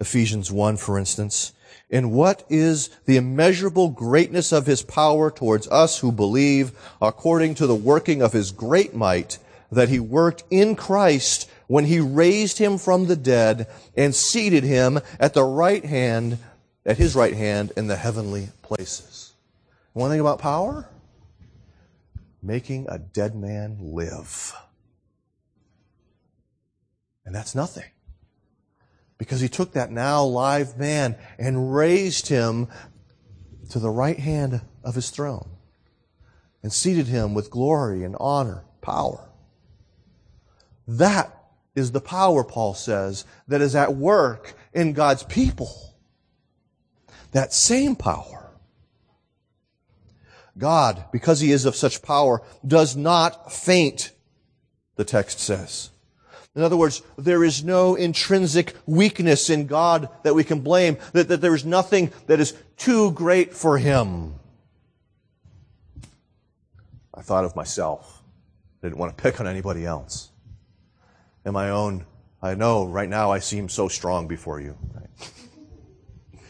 Ephesians 0.00 0.50
1, 0.50 0.76
for 0.76 0.98
instance. 0.98 1.52
In 1.88 2.10
what 2.10 2.44
is 2.48 2.88
the 3.06 3.16
immeasurable 3.16 3.90
greatness 3.90 4.52
of 4.52 4.66
his 4.66 4.82
power 4.82 5.30
towards 5.30 5.68
us 5.68 6.00
who 6.00 6.10
believe, 6.10 6.72
according 7.00 7.54
to 7.56 7.66
the 7.66 7.74
working 7.74 8.22
of 8.22 8.32
his 8.32 8.50
great 8.50 8.94
might, 8.94 9.38
that 9.70 9.88
he 9.88 10.00
worked 10.00 10.42
in 10.50 10.74
Christ 10.74 11.48
when 11.68 11.84
he 11.84 12.00
raised 12.00 12.58
him 12.58 12.78
from 12.78 13.06
the 13.06 13.16
dead 13.16 13.68
and 13.96 14.14
seated 14.14 14.64
him 14.64 15.00
at 15.18 15.34
the 15.34 15.44
right 15.44 15.84
hand, 15.84 16.38
at 16.84 16.98
his 16.98 17.14
right 17.14 17.34
hand 17.34 17.72
in 17.76 17.86
the 17.86 17.96
heavenly 17.96 18.48
places. 18.62 19.25
One 19.96 20.10
thing 20.10 20.20
about 20.20 20.40
power? 20.40 20.90
Making 22.42 22.84
a 22.86 22.98
dead 22.98 23.34
man 23.34 23.78
live. 23.80 24.52
And 27.24 27.34
that's 27.34 27.54
nothing. 27.54 27.88
Because 29.16 29.40
he 29.40 29.48
took 29.48 29.72
that 29.72 29.90
now 29.90 30.22
live 30.22 30.76
man 30.76 31.16
and 31.38 31.74
raised 31.74 32.28
him 32.28 32.68
to 33.70 33.78
the 33.78 33.88
right 33.88 34.18
hand 34.18 34.60
of 34.84 34.96
his 34.96 35.08
throne 35.08 35.48
and 36.62 36.70
seated 36.70 37.06
him 37.06 37.32
with 37.32 37.48
glory 37.48 38.04
and 38.04 38.16
honor, 38.20 38.66
power. 38.82 39.30
That 40.86 41.34
is 41.74 41.92
the 41.92 42.02
power, 42.02 42.44
Paul 42.44 42.74
says, 42.74 43.24
that 43.48 43.62
is 43.62 43.74
at 43.74 43.96
work 43.96 44.52
in 44.74 44.92
God's 44.92 45.22
people. 45.22 45.94
That 47.32 47.54
same 47.54 47.96
power 47.96 48.45
God, 50.58 51.04
because 51.12 51.40
he 51.40 51.52
is 51.52 51.64
of 51.64 51.76
such 51.76 52.02
power, 52.02 52.42
does 52.66 52.96
not 52.96 53.52
faint, 53.52 54.12
the 54.96 55.04
text 55.04 55.38
says. 55.38 55.90
In 56.54 56.62
other 56.62 56.76
words, 56.76 57.02
there 57.18 57.44
is 57.44 57.62
no 57.62 57.96
intrinsic 57.96 58.74
weakness 58.86 59.50
in 59.50 59.66
God 59.66 60.08
that 60.22 60.34
we 60.34 60.42
can 60.42 60.60
blame, 60.60 60.96
that, 61.12 61.28
that 61.28 61.42
there 61.42 61.54
is 61.54 61.66
nothing 61.66 62.10
that 62.28 62.40
is 62.40 62.54
too 62.78 63.12
great 63.12 63.52
for 63.52 63.76
him. 63.76 64.36
I 67.12 67.20
thought 67.20 67.44
of 67.44 67.54
myself. 67.56 68.22
I 68.82 68.86
didn't 68.86 68.98
want 68.98 69.16
to 69.16 69.22
pick 69.22 69.38
on 69.38 69.46
anybody 69.46 69.84
else. 69.84 70.30
And 71.44 71.52
my 71.52 71.70
own, 71.70 72.06
I 72.42 72.54
know 72.54 72.86
right 72.86 73.08
now 73.08 73.30
I 73.30 73.38
seem 73.38 73.68
so 73.68 73.88
strong 73.88 74.26
before 74.26 74.58
you. 74.58 74.76
Right? 74.94 75.30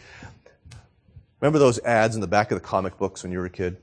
Remember 1.40 1.58
those 1.58 1.80
ads 1.80 2.14
in 2.14 2.20
the 2.20 2.28
back 2.28 2.52
of 2.52 2.56
the 2.56 2.66
comic 2.66 2.96
books 2.96 3.24
when 3.24 3.32
you 3.32 3.40
were 3.40 3.46
a 3.46 3.50
kid? 3.50 3.76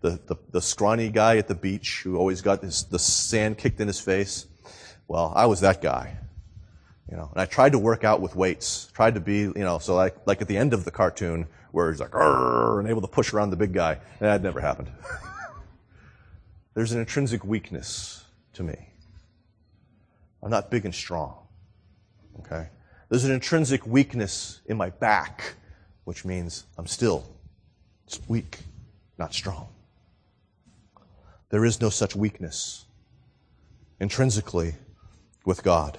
The, 0.00 0.20
the, 0.26 0.36
the 0.50 0.62
scrawny 0.62 1.10
guy 1.10 1.36
at 1.36 1.48
the 1.48 1.54
beach 1.54 2.00
who 2.02 2.16
always 2.16 2.40
got 2.40 2.62
his, 2.62 2.84
the 2.84 2.98
sand 2.98 3.58
kicked 3.58 3.80
in 3.80 3.86
his 3.86 4.00
face. 4.00 4.46
Well, 5.08 5.32
I 5.34 5.46
was 5.46 5.60
that 5.60 5.82
guy. 5.82 6.16
You 7.10 7.16
know, 7.16 7.28
and 7.32 7.40
I 7.40 7.44
tried 7.44 7.72
to 7.72 7.78
work 7.78 8.04
out 8.04 8.20
with 8.20 8.36
weights. 8.36 8.88
Tried 8.94 9.14
to 9.14 9.20
be, 9.20 9.38
you 9.38 9.52
know, 9.56 9.78
so 9.78 9.96
like, 9.96 10.16
like 10.26 10.40
at 10.40 10.48
the 10.48 10.56
end 10.56 10.72
of 10.72 10.84
the 10.84 10.90
cartoon 10.90 11.48
where 11.72 11.90
he's 11.90 12.00
like, 12.00 12.14
and 12.14 12.88
able 12.88 13.00
to 13.00 13.08
push 13.08 13.32
around 13.32 13.50
the 13.50 13.56
big 13.56 13.72
guy. 13.72 13.92
And 13.92 14.28
that 14.28 14.42
never 14.42 14.60
happened. 14.60 14.90
There's 16.74 16.92
an 16.92 17.00
intrinsic 17.00 17.44
weakness 17.44 18.24
to 18.54 18.62
me. 18.62 18.76
I'm 20.42 20.50
not 20.50 20.70
big 20.70 20.84
and 20.84 20.94
strong. 20.94 21.36
Okay? 22.40 22.68
There's 23.08 23.24
an 23.24 23.32
intrinsic 23.32 23.86
weakness 23.86 24.60
in 24.66 24.76
my 24.76 24.90
back, 24.90 25.54
which 26.04 26.24
means 26.24 26.64
I'm 26.78 26.86
still 26.86 27.28
weak, 28.28 28.58
not 29.18 29.34
strong. 29.34 29.68
There 31.50 31.64
is 31.64 31.80
no 31.80 31.90
such 31.90 32.16
weakness 32.16 32.86
intrinsically 34.00 34.74
with 35.44 35.62
God. 35.62 35.98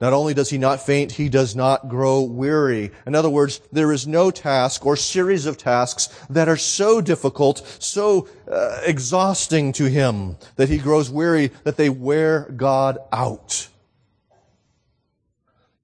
Not 0.00 0.12
only 0.12 0.32
does 0.32 0.50
he 0.50 0.58
not 0.58 0.80
faint, 0.80 1.12
he 1.12 1.28
does 1.28 1.56
not 1.56 1.88
grow 1.88 2.22
weary. 2.22 2.92
In 3.04 3.16
other 3.16 3.28
words, 3.28 3.60
there 3.72 3.92
is 3.92 4.06
no 4.06 4.30
task 4.30 4.86
or 4.86 4.96
series 4.96 5.44
of 5.44 5.58
tasks 5.58 6.08
that 6.30 6.48
are 6.48 6.56
so 6.56 7.00
difficult, 7.00 7.66
so 7.80 8.28
uh, 8.50 8.80
exhausting 8.84 9.72
to 9.72 9.86
him 9.86 10.36
that 10.54 10.68
he 10.68 10.78
grows 10.78 11.10
weary, 11.10 11.48
that 11.64 11.76
they 11.76 11.90
wear 11.90 12.52
God 12.56 12.98
out. 13.12 13.68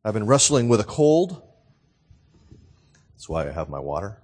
I've 0.04 0.14
been 0.14 0.26
wrestling 0.26 0.68
with 0.68 0.80
a 0.80 0.84
cold. 0.84 1.42
That's 3.14 3.28
why 3.28 3.48
I 3.48 3.50
have 3.50 3.68
my 3.68 3.80
water. 3.80 4.18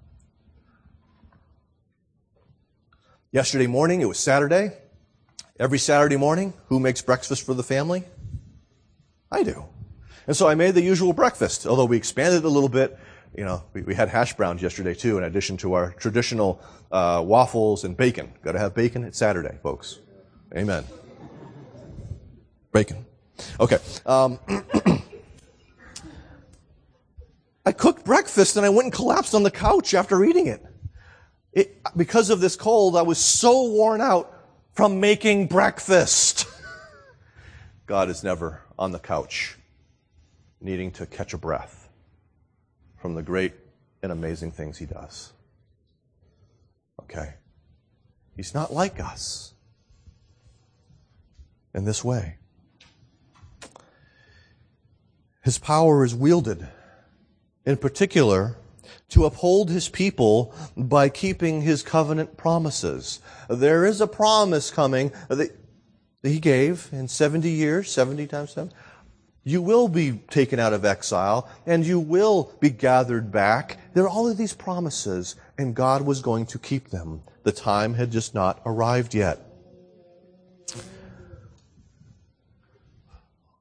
Yesterday 3.33 3.69
morning, 3.69 4.01
it 4.01 4.07
was 4.07 4.19
Saturday. 4.19 4.73
Every 5.61 5.79
Saturday 5.79 6.16
morning, 6.16 6.53
who 6.66 6.81
makes 6.81 7.01
breakfast 7.01 7.47
for 7.47 7.55
the 7.55 7.62
family? 7.62 8.03
I 9.31 9.45
do. 9.45 9.66
And 10.27 10.37
so 10.37 10.49
I 10.49 10.57
made 10.57 10.75
the 10.75 10.83
usual 10.83 11.12
breakfast, 11.12 11.64
although 11.64 11.85
we 11.85 11.97
expanded 11.97 12.43
a 12.43 12.49
little 12.49 12.69
bit. 12.69 12.99
You 13.37 13.45
know, 13.45 13.62
we, 13.73 13.83
we 13.83 13.95
had 13.95 14.09
hash 14.09 14.35
browns 14.35 14.62
yesterday 14.62 14.95
too, 14.95 15.16
in 15.16 15.23
addition 15.23 15.57
to 15.59 15.75
our 15.75 15.93
traditional 15.93 16.61
uh, 16.90 17.23
waffles 17.25 17.85
and 17.85 17.97
bacon. 17.97 18.33
Got 18.43 18.53
to 18.53 18.59
have 18.59 18.75
bacon. 18.75 19.05
It's 19.05 19.19
Saturday, 19.19 19.59
folks. 19.62 20.01
Amen. 20.57 20.85
Bacon. 22.73 23.07
Okay. 23.61 23.79
Um, 24.07 24.40
I 27.64 27.71
cooked 27.71 28.05
breakfast 28.05 28.57
and 28.57 28.66
I 28.66 28.71
went 28.71 28.87
and 28.87 28.93
collapsed 28.93 29.37
on 29.37 29.45
the 29.45 29.53
couch 29.53 29.95
after 29.95 30.25
eating 30.25 30.49
it. 30.49 30.66
It, 31.52 31.80
because 31.96 32.30
of 32.30 32.40
this 32.40 32.56
cold, 32.56 32.96
I 32.96 33.02
was 33.02 33.18
so 33.18 33.70
worn 33.70 34.00
out 34.00 34.32
from 34.72 35.00
making 35.00 35.46
breakfast. 35.46 36.46
God 37.86 38.08
is 38.08 38.22
never 38.22 38.62
on 38.78 38.92
the 38.92 38.98
couch 38.98 39.56
needing 40.60 40.90
to 40.92 41.06
catch 41.06 41.32
a 41.34 41.38
breath 41.38 41.88
from 43.00 43.14
the 43.14 43.22
great 43.22 43.54
and 44.02 44.12
amazing 44.12 44.52
things 44.52 44.78
he 44.78 44.86
does. 44.86 45.32
Okay? 47.02 47.34
He's 48.36 48.54
not 48.54 48.72
like 48.72 49.00
us 49.00 49.54
in 51.74 51.84
this 51.84 52.04
way. 52.04 52.36
His 55.42 55.58
power 55.58 56.04
is 56.04 56.14
wielded, 56.14 56.68
in 57.64 57.76
particular, 57.78 58.56
to 59.11 59.24
uphold 59.24 59.70
his 59.70 59.88
people 59.88 60.55
by 60.76 61.09
keeping 61.09 61.62
his 61.62 61.83
covenant 61.83 62.37
promises. 62.37 63.20
There 63.48 63.85
is 63.85 64.00
a 64.00 64.07
promise 64.07 64.70
coming 64.70 65.12
that 65.29 65.57
he 66.22 66.38
gave 66.38 66.88
in 66.92 67.09
70 67.09 67.48
years, 67.48 67.90
70 67.90 68.26
times 68.26 68.53
7. 68.53 68.72
You 69.42 69.62
will 69.62 69.88
be 69.88 70.20
taken 70.31 70.59
out 70.59 70.72
of 70.72 70.85
exile 70.85 71.48
and 71.66 71.85
you 71.85 71.98
will 71.98 72.53
be 72.61 72.70
gathered 72.70 73.33
back. 73.33 73.79
There 73.94 74.05
are 74.05 74.09
all 74.09 74.29
of 74.29 74.37
these 74.37 74.53
promises 74.53 75.37
and 75.57 75.74
God 75.74 76.03
was 76.03 76.20
going 76.20 76.46
to 76.46 76.59
keep 76.59 76.90
them. 76.90 77.22
The 77.42 77.53
time 77.53 77.94
had 77.94 78.12
just 78.12 78.35
not 78.35 78.61
arrived 78.66 79.14
yet. 79.14 79.40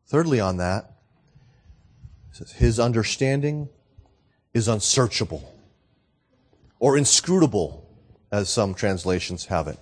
Thirdly, 0.09 0.39
on 0.39 0.57
that, 0.57 0.91
His 2.55 2.79
understanding 2.79 3.69
is 4.53 4.67
unsearchable 4.67 5.53
or 6.79 6.97
inscrutable, 6.97 7.85
as 8.31 8.49
some 8.49 8.73
translations 8.73 9.45
have 9.45 9.67
it. 9.67 9.77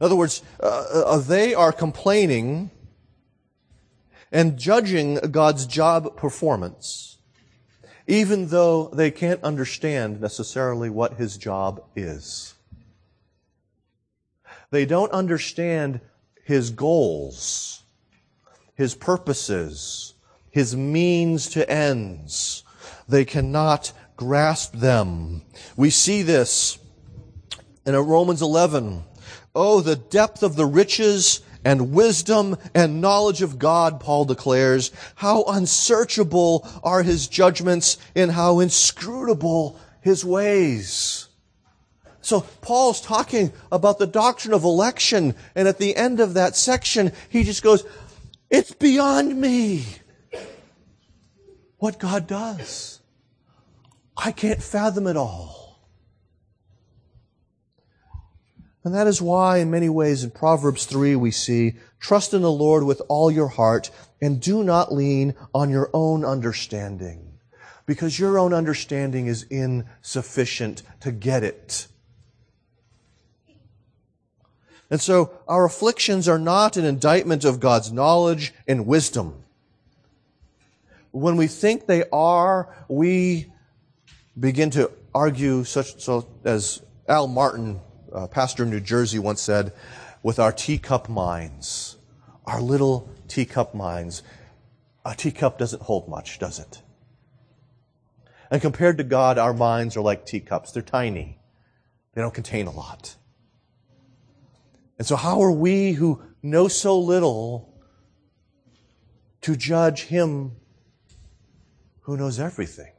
In 0.00 0.06
other 0.06 0.16
words, 0.16 0.42
uh, 0.60 0.84
uh, 1.06 1.18
they 1.18 1.54
are 1.54 1.72
complaining 1.72 2.70
and 4.32 4.58
judging 4.58 5.14
God's 5.30 5.66
job 5.66 6.16
performance, 6.16 7.18
even 8.08 8.48
though 8.48 8.88
they 8.88 9.10
can't 9.10 9.42
understand 9.44 10.20
necessarily 10.20 10.90
what 10.90 11.14
his 11.14 11.36
job 11.36 11.84
is. 11.94 12.54
They 14.70 14.84
don't 14.84 15.12
understand 15.12 16.00
his 16.44 16.70
goals, 16.70 17.84
his 18.74 18.96
purposes, 18.96 20.14
his 20.50 20.76
means 20.76 21.48
to 21.50 21.70
ends. 21.70 22.63
They 23.08 23.24
cannot 23.24 23.92
grasp 24.16 24.74
them. 24.74 25.42
We 25.76 25.90
see 25.90 26.22
this 26.22 26.78
in 27.86 27.94
Romans 27.94 28.42
11. 28.42 29.04
Oh, 29.54 29.80
the 29.80 29.96
depth 29.96 30.42
of 30.42 30.56
the 30.56 30.66
riches 30.66 31.40
and 31.64 31.92
wisdom 31.92 32.56
and 32.74 33.00
knowledge 33.00 33.42
of 33.42 33.58
God, 33.58 34.00
Paul 34.00 34.24
declares. 34.24 34.90
How 35.16 35.44
unsearchable 35.44 36.68
are 36.82 37.02
his 37.02 37.28
judgments 37.28 37.96
and 38.14 38.32
how 38.32 38.60
inscrutable 38.60 39.78
his 40.00 40.24
ways. 40.24 41.28
So 42.20 42.40
Paul's 42.62 43.00
talking 43.00 43.52
about 43.70 43.98
the 43.98 44.06
doctrine 44.06 44.54
of 44.54 44.64
election, 44.64 45.34
and 45.54 45.68
at 45.68 45.78
the 45.78 45.94
end 45.94 46.20
of 46.20 46.34
that 46.34 46.56
section, 46.56 47.12
he 47.28 47.44
just 47.44 47.62
goes, 47.62 47.84
It's 48.50 48.72
beyond 48.72 49.38
me 49.38 49.84
what 51.78 51.98
God 51.98 52.26
does. 52.26 53.00
I 54.16 54.32
can't 54.32 54.62
fathom 54.62 55.06
it 55.06 55.16
all. 55.16 55.64
And 58.84 58.94
that 58.94 59.06
is 59.06 59.22
why, 59.22 59.58
in 59.58 59.70
many 59.70 59.88
ways, 59.88 60.22
in 60.22 60.30
Proverbs 60.30 60.84
3, 60.84 61.16
we 61.16 61.30
see, 61.30 61.76
trust 62.00 62.34
in 62.34 62.42
the 62.42 62.52
Lord 62.52 62.84
with 62.84 63.00
all 63.08 63.30
your 63.30 63.48
heart 63.48 63.90
and 64.20 64.40
do 64.40 64.62
not 64.62 64.92
lean 64.92 65.34
on 65.54 65.70
your 65.70 65.88
own 65.94 66.24
understanding. 66.24 67.38
Because 67.86 68.18
your 68.18 68.38
own 68.38 68.52
understanding 68.52 69.26
is 69.26 69.44
insufficient 69.44 70.82
to 71.00 71.12
get 71.12 71.42
it. 71.42 71.86
And 74.90 75.00
so 75.00 75.32
our 75.48 75.64
afflictions 75.64 76.28
are 76.28 76.38
not 76.38 76.76
an 76.76 76.84
indictment 76.84 77.44
of 77.44 77.60
God's 77.60 77.90
knowledge 77.90 78.52
and 78.68 78.86
wisdom 78.86 79.43
when 81.14 81.36
we 81.36 81.46
think 81.46 81.86
they 81.86 82.02
are, 82.12 82.74
we 82.88 83.46
begin 84.38 84.68
to 84.70 84.90
argue 85.14 85.62
such 85.62 86.02
so 86.02 86.26
as 86.42 86.82
Al 87.08 87.28
Martin, 87.28 87.80
uh, 88.12 88.26
pastor 88.26 88.64
in 88.64 88.70
New 88.70 88.80
Jersey, 88.80 89.20
once 89.20 89.40
said, 89.40 89.72
with 90.24 90.40
our 90.40 90.50
teacup 90.50 91.08
minds, 91.08 91.98
our 92.46 92.60
little 92.60 93.08
teacup 93.28 93.76
minds. 93.76 94.24
A 95.04 95.14
teacup 95.14 95.56
doesn't 95.56 95.82
hold 95.82 96.08
much, 96.08 96.40
does 96.40 96.58
it? 96.58 96.82
And 98.50 98.60
compared 98.60 98.98
to 98.98 99.04
God, 99.04 99.38
our 99.38 99.54
minds 99.54 99.96
are 99.96 100.00
like 100.00 100.26
teacups. 100.26 100.72
They're 100.72 100.82
tiny. 100.82 101.38
They 102.14 102.22
don't 102.22 102.34
contain 102.34 102.66
a 102.66 102.72
lot. 102.72 103.14
And 104.98 105.06
so 105.06 105.14
how 105.14 105.40
are 105.42 105.52
we 105.52 105.92
who 105.92 106.22
know 106.42 106.66
so 106.66 106.98
little 106.98 107.72
to 109.42 109.54
judge 109.54 110.04
Him 110.04 110.56
who 112.04 112.16
knows 112.16 112.38
everything. 112.38 112.92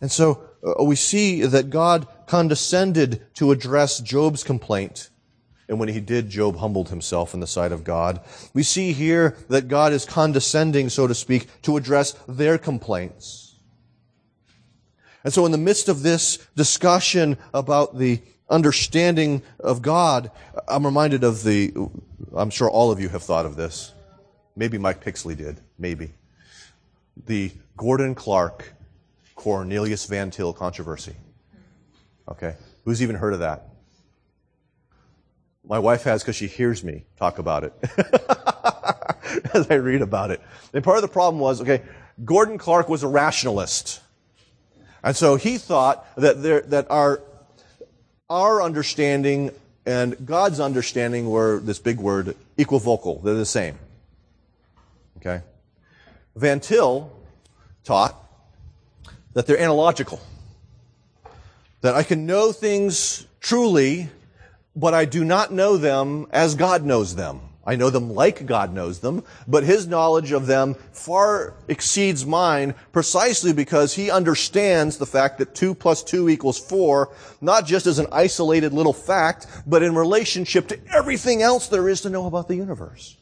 And 0.00 0.12
so 0.12 0.44
uh, 0.62 0.84
we 0.84 0.96
see 0.96 1.42
that 1.42 1.70
God 1.70 2.06
condescended 2.26 3.26
to 3.34 3.50
address 3.50 4.00
Job's 4.00 4.44
complaint. 4.44 5.10
And 5.68 5.80
when 5.80 5.88
he 5.88 6.00
did, 6.00 6.28
Job 6.28 6.56
humbled 6.56 6.90
himself 6.90 7.34
in 7.34 7.40
the 7.40 7.46
sight 7.46 7.72
of 7.72 7.84
God. 7.84 8.20
We 8.52 8.62
see 8.62 8.92
here 8.92 9.36
that 9.48 9.68
God 9.68 9.92
is 9.92 10.04
condescending, 10.04 10.90
so 10.90 11.06
to 11.06 11.14
speak, 11.14 11.48
to 11.62 11.76
address 11.76 12.12
their 12.28 12.58
complaints. 12.58 13.56
And 15.24 15.32
so 15.32 15.44
in 15.44 15.52
the 15.52 15.58
midst 15.58 15.88
of 15.88 16.02
this 16.02 16.36
discussion 16.54 17.36
about 17.52 17.98
the 17.98 18.20
understanding 18.48 19.42
of 19.58 19.82
God, 19.82 20.30
I'm 20.68 20.84
reminded 20.84 21.24
of 21.24 21.42
the, 21.42 21.74
I'm 22.34 22.50
sure 22.50 22.70
all 22.70 22.92
of 22.92 23.00
you 23.00 23.08
have 23.08 23.24
thought 23.24 23.46
of 23.46 23.56
this. 23.56 23.92
Maybe 24.56 24.78
Mike 24.78 25.04
Pixley 25.04 25.36
did. 25.36 25.60
Maybe. 25.78 26.14
The 27.26 27.52
Gordon 27.76 28.14
Clark 28.14 28.72
Cornelius 29.34 30.06
Van 30.06 30.30
Til 30.30 30.52
controversy. 30.52 31.14
Okay. 32.28 32.56
Who's 32.84 33.02
even 33.02 33.16
heard 33.16 33.34
of 33.34 33.40
that? 33.40 33.68
My 35.64 35.78
wife 35.78 36.04
has 36.04 36.22
because 36.22 36.36
she 36.36 36.46
hears 36.46 36.82
me 36.82 37.04
talk 37.18 37.38
about 37.38 37.64
it 37.64 37.72
as 39.54 39.70
I 39.70 39.74
read 39.74 40.00
about 40.00 40.30
it. 40.30 40.40
And 40.72 40.82
part 40.82 40.96
of 40.96 41.02
the 41.02 41.08
problem 41.08 41.40
was, 41.40 41.60
okay, 41.60 41.82
Gordon 42.24 42.56
Clark 42.56 42.88
was 42.88 43.02
a 43.02 43.08
rationalist. 43.08 44.00
And 45.02 45.14
so 45.14 45.36
he 45.36 45.58
thought 45.58 46.06
that 46.16 46.42
there, 46.42 46.60
that 46.62 46.90
our, 46.90 47.20
our 48.30 48.62
understanding 48.62 49.50
and 49.84 50.26
God's 50.26 50.58
understanding 50.58 51.28
were 51.30 51.60
this 51.60 51.78
big 51.78 51.98
word, 51.98 52.36
equivocal. 52.56 53.20
They're 53.20 53.34
the 53.34 53.46
same. 53.46 53.78
Okay? 55.18 55.42
Van 56.34 56.60
Til 56.60 57.10
taught 57.84 58.14
that 59.34 59.46
they're 59.46 59.60
analogical. 59.60 60.20
That 61.82 61.94
I 61.94 62.02
can 62.02 62.26
know 62.26 62.52
things 62.52 63.26
truly, 63.40 64.08
but 64.74 64.94
I 64.94 65.04
do 65.04 65.24
not 65.24 65.52
know 65.52 65.76
them 65.76 66.26
as 66.30 66.54
God 66.54 66.84
knows 66.84 67.16
them. 67.16 67.40
I 67.66 67.74
know 67.74 67.90
them 67.90 68.14
like 68.14 68.46
God 68.46 68.72
knows 68.72 69.00
them, 69.00 69.24
but 69.48 69.64
his 69.64 69.88
knowledge 69.88 70.30
of 70.30 70.46
them 70.46 70.74
far 70.92 71.54
exceeds 71.66 72.24
mine 72.24 72.74
precisely 72.92 73.52
because 73.52 73.94
he 73.94 74.08
understands 74.08 74.98
the 74.98 75.06
fact 75.06 75.38
that 75.38 75.54
2 75.54 75.74
plus 75.74 76.04
2 76.04 76.28
equals 76.28 76.58
4, 76.58 77.12
not 77.40 77.66
just 77.66 77.86
as 77.86 77.98
an 77.98 78.06
isolated 78.12 78.72
little 78.72 78.92
fact, 78.92 79.48
but 79.66 79.82
in 79.82 79.96
relationship 79.96 80.68
to 80.68 80.78
everything 80.94 81.42
else 81.42 81.66
there 81.66 81.88
is 81.88 82.02
to 82.02 82.10
know 82.10 82.26
about 82.26 82.46
the 82.46 82.54
universe. 82.54 83.16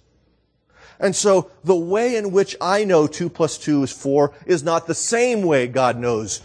And 1.01 1.15
so 1.15 1.51
the 1.65 1.75
way 1.75 2.17
in 2.17 2.31
which 2.31 2.57
I 2.61 2.85
know 2.85 3.07
2 3.07 3.29
plus 3.29 3.59
2 3.59 3.83
is 3.83 3.93
4 3.93 4.33
is 4.47 4.63
not 4.63 4.87
the 4.87 4.95
same 4.95 5.43
way 5.43 5.67
God 5.67 5.99
knows 5.99 6.43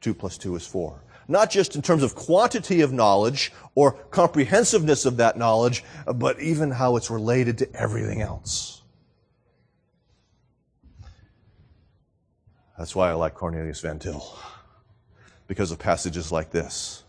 2 0.00 0.14
plus 0.14 0.36
2 0.38 0.56
is 0.56 0.66
4. 0.66 1.00
Not 1.28 1.50
just 1.50 1.76
in 1.76 1.82
terms 1.82 2.02
of 2.02 2.14
quantity 2.14 2.80
of 2.80 2.92
knowledge 2.92 3.52
or 3.74 3.92
comprehensiveness 3.92 5.06
of 5.06 5.16
that 5.18 5.38
knowledge, 5.38 5.84
but 6.16 6.40
even 6.40 6.70
how 6.70 6.96
it's 6.96 7.10
related 7.10 7.58
to 7.58 7.74
everything 7.74 8.20
else. 8.20 8.82
That's 12.76 12.96
why 12.96 13.10
I 13.10 13.12
like 13.12 13.34
Cornelius 13.34 13.80
Van 13.80 13.98
Til. 13.98 14.36
Because 15.46 15.70
of 15.70 15.78
passages 15.78 16.32
like 16.32 16.50
this. 16.50 17.04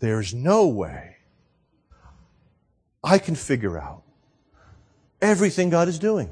There's 0.00 0.34
no 0.34 0.66
way 0.66 1.16
I 3.02 3.18
can 3.18 3.34
figure 3.34 3.78
out 3.78 4.02
everything 5.20 5.70
God 5.70 5.88
is 5.88 5.98
doing. 5.98 6.30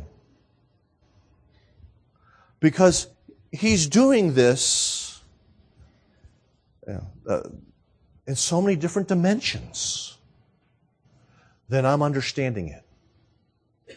Because 2.61 3.09
He's 3.53 3.87
doing 3.87 4.35
this. 4.35 5.23
Uh, 7.27 7.41
in 8.27 8.37
so 8.37 8.61
many 8.61 8.77
different 8.77 9.09
dimensions 9.09 10.17
than 11.69 11.85
I'm 11.85 12.03
understanding 12.03 12.69
it. 12.69 13.97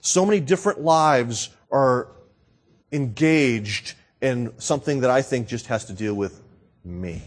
So 0.00 0.24
many 0.24 0.40
different 0.40 0.80
lives 0.80 1.50
are 1.70 2.08
engaged 2.92 3.94
in 4.20 4.52
something 4.58 5.00
that 5.00 5.10
I 5.10 5.22
think 5.22 5.48
just 5.48 5.66
has 5.66 5.84
to 5.86 5.92
deal 5.92 6.14
with 6.14 6.40
me. 6.84 7.22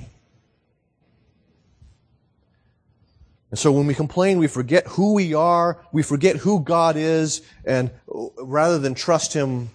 And 3.51 3.57
so 3.57 3.71
when 3.71 3.87
we 3.87 3.95
complain, 3.95 4.37
we 4.37 4.47
forget 4.47 4.85
who 4.87 5.13
we 5.13 5.33
are, 5.33 5.83
we 5.91 6.03
forget 6.03 6.35
who 6.37 6.59
God 6.59 6.95
is, 6.95 7.41
and 7.65 7.89
rather 8.07 8.77
than 8.77 8.93
trust 8.93 9.33
Him, 9.33 9.69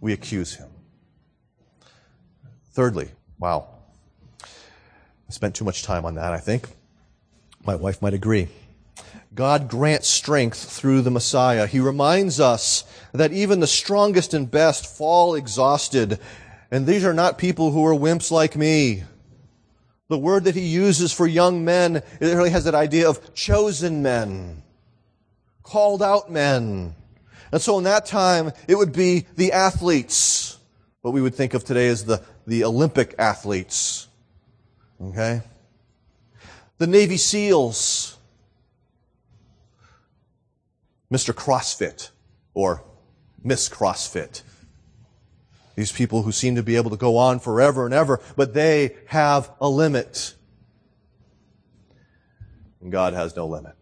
we 0.00 0.12
accuse 0.12 0.54
Him. 0.54 0.68
Thirdly, 2.72 3.08
wow. 3.38 3.66
I 4.42 5.32
spent 5.32 5.54
too 5.54 5.64
much 5.64 5.84
time 5.84 6.04
on 6.04 6.16
that, 6.16 6.32
I 6.32 6.38
think. 6.38 6.68
My 7.64 7.76
wife 7.76 8.02
might 8.02 8.14
agree. 8.14 8.48
God 9.34 9.68
grants 9.68 10.08
strength 10.08 10.58
through 10.58 11.02
the 11.02 11.10
Messiah. 11.10 11.66
He 11.66 11.78
reminds 11.78 12.40
us 12.40 12.84
that 13.12 13.32
even 13.32 13.60
the 13.60 13.66
strongest 13.66 14.34
and 14.34 14.50
best 14.50 14.86
fall 14.86 15.34
exhausted. 15.34 16.18
And 16.70 16.86
these 16.86 17.04
are 17.04 17.14
not 17.14 17.38
people 17.38 17.70
who 17.70 17.86
are 17.86 17.94
wimps 17.94 18.30
like 18.30 18.56
me. 18.56 19.04
The 20.10 20.18
word 20.18 20.42
that 20.44 20.56
he 20.56 20.66
uses 20.66 21.12
for 21.12 21.24
young 21.24 21.64
men, 21.64 21.94
it 21.94 22.04
really 22.20 22.50
has 22.50 22.64
that 22.64 22.74
idea 22.74 23.08
of 23.08 23.32
chosen 23.32 24.02
men, 24.02 24.64
called 25.62 26.02
out 26.02 26.32
men. 26.32 26.96
And 27.52 27.62
so 27.62 27.78
in 27.78 27.84
that 27.84 28.06
time, 28.06 28.50
it 28.66 28.74
would 28.74 28.92
be 28.92 29.26
the 29.36 29.52
athletes, 29.52 30.58
what 31.02 31.14
we 31.14 31.22
would 31.22 31.36
think 31.36 31.54
of 31.54 31.62
today 31.62 31.86
as 31.86 32.06
the, 32.06 32.24
the 32.44 32.64
Olympic 32.64 33.14
athletes. 33.20 34.08
Okay? 35.00 35.42
The 36.78 36.88
Navy 36.88 37.16
SEALs, 37.16 38.18
Mr. 41.08 41.32
CrossFit 41.32 42.10
or 42.52 42.82
Miss 43.44 43.68
CrossFit. 43.68 44.42
These 45.80 45.92
people 45.92 46.24
who 46.24 46.30
seem 46.30 46.56
to 46.56 46.62
be 46.62 46.76
able 46.76 46.90
to 46.90 46.98
go 46.98 47.16
on 47.16 47.40
forever 47.40 47.86
and 47.86 47.94
ever, 47.94 48.20
but 48.36 48.52
they 48.52 48.96
have 49.06 49.50
a 49.62 49.68
limit. 49.70 50.34
And 52.82 52.92
God 52.92 53.14
has 53.14 53.34
no 53.34 53.46
limit. 53.46 53.72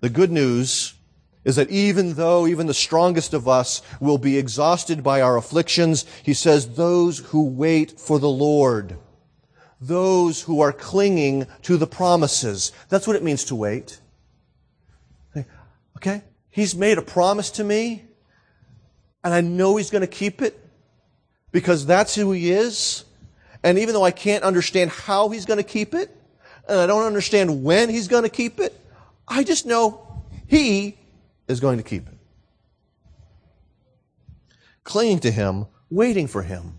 The 0.00 0.10
good 0.10 0.30
news 0.30 0.92
is 1.42 1.56
that 1.56 1.70
even 1.70 2.12
though 2.16 2.46
even 2.46 2.66
the 2.66 2.74
strongest 2.74 3.32
of 3.32 3.48
us 3.48 3.80
will 3.98 4.18
be 4.18 4.36
exhausted 4.36 5.02
by 5.02 5.22
our 5.22 5.38
afflictions, 5.38 6.04
he 6.22 6.34
says, 6.34 6.74
those 6.74 7.20
who 7.20 7.42
wait 7.42 7.98
for 7.98 8.18
the 8.18 8.28
Lord, 8.28 8.98
those 9.80 10.42
who 10.42 10.60
are 10.60 10.74
clinging 10.74 11.46
to 11.62 11.78
the 11.78 11.86
promises. 11.86 12.72
That's 12.90 13.06
what 13.06 13.16
it 13.16 13.22
means 13.22 13.44
to 13.44 13.54
wait. 13.54 14.02
Okay? 15.96 16.24
He's 16.50 16.74
made 16.74 16.98
a 16.98 17.02
promise 17.02 17.50
to 17.52 17.64
me, 17.64 18.04
and 19.24 19.32
I 19.32 19.40
know 19.40 19.76
He's 19.76 19.90
going 19.90 20.02
to 20.02 20.06
keep 20.06 20.42
it 20.42 20.58
because 21.50 21.86
that's 21.86 22.14
who 22.14 22.32
He 22.32 22.50
is. 22.50 23.04
And 23.62 23.78
even 23.78 23.94
though 23.94 24.04
I 24.04 24.10
can't 24.10 24.44
understand 24.44 24.90
how 24.90 25.28
He's 25.28 25.46
going 25.46 25.58
to 25.58 25.64
keep 25.64 25.94
it, 25.94 26.10
and 26.68 26.80
I 26.80 26.86
don't 26.86 27.04
understand 27.04 27.62
when 27.62 27.88
He's 27.88 28.08
going 28.08 28.24
to 28.24 28.28
keep 28.28 28.58
it, 28.58 28.78
I 29.28 29.44
just 29.44 29.66
know 29.66 30.24
He 30.46 30.96
is 31.48 31.60
going 31.60 31.78
to 31.78 31.84
keep 31.84 32.06
it. 32.08 32.14
Clinging 34.84 35.20
to 35.20 35.30
Him, 35.30 35.66
waiting 35.90 36.26
for 36.26 36.42
Him. 36.42 36.78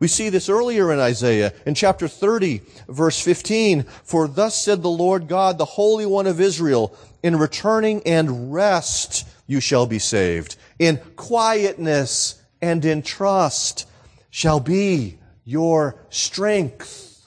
We 0.00 0.06
see 0.06 0.28
this 0.28 0.48
earlier 0.48 0.92
in 0.92 1.00
Isaiah 1.00 1.52
in 1.66 1.74
chapter 1.74 2.06
30 2.06 2.60
verse 2.88 3.20
15. 3.20 3.82
For 4.04 4.28
thus 4.28 4.54
said 4.54 4.82
the 4.82 4.88
Lord 4.90 5.26
God, 5.26 5.58
the 5.58 5.64
Holy 5.64 6.06
One 6.06 6.26
of 6.26 6.40
Israel, 6.40 6.96
in 7.22 7.36
returning 7.36 8.02
and 8.06 8.52
rest 8.52 9.26
you 9.46 9.60
shall 9.60 9.86
be 9.86 9.98
saved. 9.98 10.56
In 10.78 10.98
quietness 11.16 12.42
and 12.60 12.84
in 12.84 13.02
trust 13.02 13.88
shall 14.30 14.60
be 14.60 15.18
your 15.44 15.96
strength. 16.10 17.26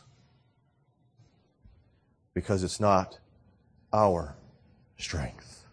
Because 2.34 2.64
it's 2.64 2.80
not 2.80 3.20
our 3.92 4.36
strength. 4.98 5.66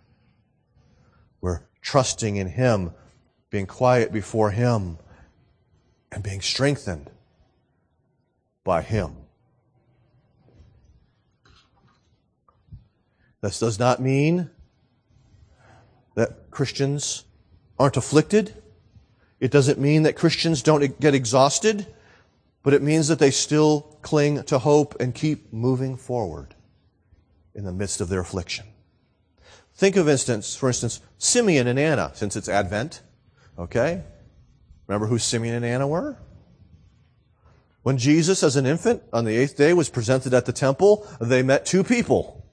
We're 1.41 1.63
trusting 1.83 2.37
in 2.37 2.49
Him, 2.49 2.93
being 3.51 3.67
quiet 3.67 4.13
before 4.13 4.51
Him, 4.51 4.99
and 6.11 6.23
being 6.23 6.41
strengthened 6.41 7.11
by 8.65 8.83
Him. 8.83 9.17
This 13.41 13.61
does 13.61 13.79
not 13.79 14.01
mean 14.01 14.51
that 16.17 16.51
Christians 16.51 17.25
aren't 17.79 17.97
afflicted. 17.97 18.55
It 19.41 19.51
doesn't 19.51 19.79
mean 19.79 20.03
that 20.03 20.17
Christians 20.17 20.63
don't 20.63 20.99
get 21.01 21.15
exhausted, 21.15 21.87
but 22.63 22.75
it 22.75 22.83
means 22.83 23.09
that 23.09 23.19
they 23.19 23.31
still 23.31 23.99
cling 24.03 24.43
to 24.45 24.59
hope 24.59 25.01
and 25.01 25.15
keep 25.15 25.53
moving 25.53 25.97
forward 25.97 26.55
in 27.55 27.65
the 27.65 27.73
midst 27.73 28.01
of 28.01 28.09
their 28.09 28.21
affliction. 28.21 28.67
Think 29.75 29.97
of 29.97 30.09
instance, 30.09 30.57
for 30.57 30.69
instance, 30.69 31.01
Simeon 31.19 31.69
and 31.69 31.79
Anna, 31.79 32.11
since 32.15 32.35
it's 32.35 32.49
Advent. 32.49 33.01
Okay? 33.59 34.03
Remember 34.87 35.07
who 35.07 35.19
Simeon 35.19 35.55
and 35.55 35.65
Anna 35.65 35.87
were? 35.87 36.17
When 37.83 37.97
Jesus, 37.97 38.43
as 38.43 38.57
an 38.57 38.67
infant, 38.67 39.03
on 39.13 39.25
the 39.25 39.37
eighth 39.37 39.57
day 39.57 39.73
was 39.73 39.89
presented 39.89 40.35
at 40.35 40.47
the 40.47 40.53
temple, 40.53 41.07
they 41.21 41.43
met 41.43 41.65
two 41.65 41.85
people. 41.85 42.45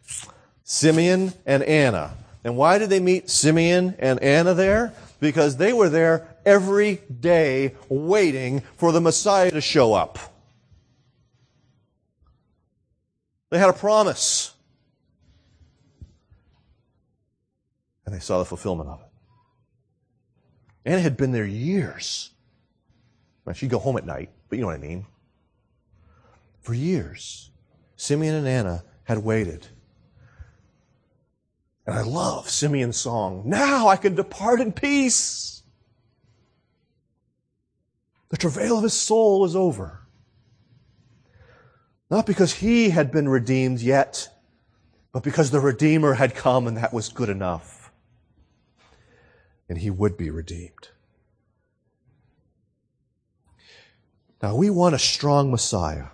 Simeon 0.64 1.34
and 1.46 1.64
Anna. 1.64 2.14
And 2.44 2.56
why 2.56 2.78
did 2.78 2.90
they 2.90 3.00
meet 3.00 3.30
Simeon 3.30 3.96
and 4.00 4.22
Anna 4.22 4.54
there? 4.54 4.94
Because 5.20 5.58
they 5.58 5.74
were 5.74 5.90
there 5.90 6.28
every 6.46 7.02
day 7.20 7.76
waiting 7.90 8.62
for 8.78 8.92
the 8.92 9.02
Messiah 9.02 9.52
to 9.52 9.62
show 9.62 9.94
up. 9.94 10.20
They 13.50 13.60
had 13.60 13.70
a 13.70 13.74
promise. 13.74 14.54
And 18.06 18.14
they 18.14 18.20
saw 18.20 18.40
the 18.40 18.46
fulfillment 18.46 18.90
of 18.90 19.02
it. 19.02 19.08
Anna 20.86 21.02
had 21.02 21.18
been 21.18 21.32
there 21.32 21.46
years. 21.46 22.32
Well, 23.44 23.56
she'd 23.56 23.70
go 23.70 23.80
home 23.80 23.98
at 23.98 24.06
night, 24.06 24.30
but 24.50 24.58
you 24.58 24.62
know 24.62 24.68
what 24.68 24.76
I 24.76 24.80
mean. 24.80 25.06
For 26.62 26.74
years, 26.74 27.52
Simeon 27.96 28.36
and 28.36 28.48
Anna 28.48 28.84
had 29.04 29.20
waited 29.20 29.68
and 31.86 31.96
I 31.96 32.02
love 32.02 32.50
Simeon's 32.50 32.98
song, 32.98 33.44
Now 33.46 33.88
I 33.88 33.96
can 33.96 34.16
depart 34.16 34.60
in 34.60 34.72
peace. 34.72 35.62
The 38.30 38.38
travail 38.38 38.78
of 38.78 38.84
his 38.84 38.94
soul 38.94 39.46
is 39.46 39.56
over. 39.56 40.02
Not 42.10 42.26
because 42.26 42.56
he 42.56 42.90
had 42.90 43.12
been 43.12 43.30
redeemed 43.30 43.82
yet, 43.82 44.30
but 45.12 45.24
because 45.24 45.52
the 45.52 45.60
Redeemer 45.60 46.16
had 46.16 46.36
come 46.36 46.68
and 46.68 46.78
that 46.78 46.94
was 46.94 47.10
good 47.10 47.30
enough. 47.30 47.92
And 49.70 49.78
he 49.78 49.90
would 49.90 50.18
be 50.18 50.30
redeemed. 50.30 50.90
Now 54.42 54.56
we 54.56 54.70
want 54.70 54.94
a 54.94 55.00
strong 55.00 55.50
Messiah. 55.50 56.08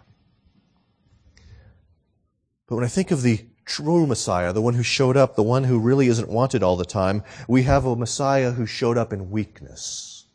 But 2.68 2.76
when 2.76 2.86
I 2.86 2.90
think 2.90 3.12
of 3.12 3.22
the 3.22 3.46
true 3.66 4.06
Messiah, 4.08 4.54
the 4.54 4.62
one 4.62 4.74
who 4.74 4.84
showed 4.84 5.18
up, 5.18 5.36
the 5.36 5.44
one 5.44 5.64
who 5.64 5.80
really 5.80 6.08
isn't 6.08 6.30
wanted 6.30 6.64
all 6.64 6.76
the 6.76 6.86
time. 6.86 7.24
We 7.48 7.64
have 7.64 7.86
a 7.86 7.96
Messiah 7.96 8.52
who 8.52 8.66
showed 8.66 8.98
up 8.98 9.14
in 9.14 9.32
weakness. 9.32 10.26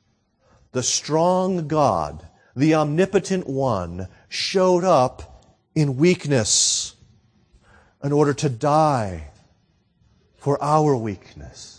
The 0.72 0.83
strong 0.83 1.68
God, 1.68 2.29
the 2.55 2.74
omnipotent 2.74 3.47
one, 3.47 4.09
showed 4.29 4.85
up 4.85 5.45
in 5.74 5.97
weakness 5.97 6.95
in 8.03 8.12
order 8.12 8.35
to 8.35 8.49
die 8.49 9.31
for 10.37 10.62
our 10.62 10.97
weakness. 10.97 11.76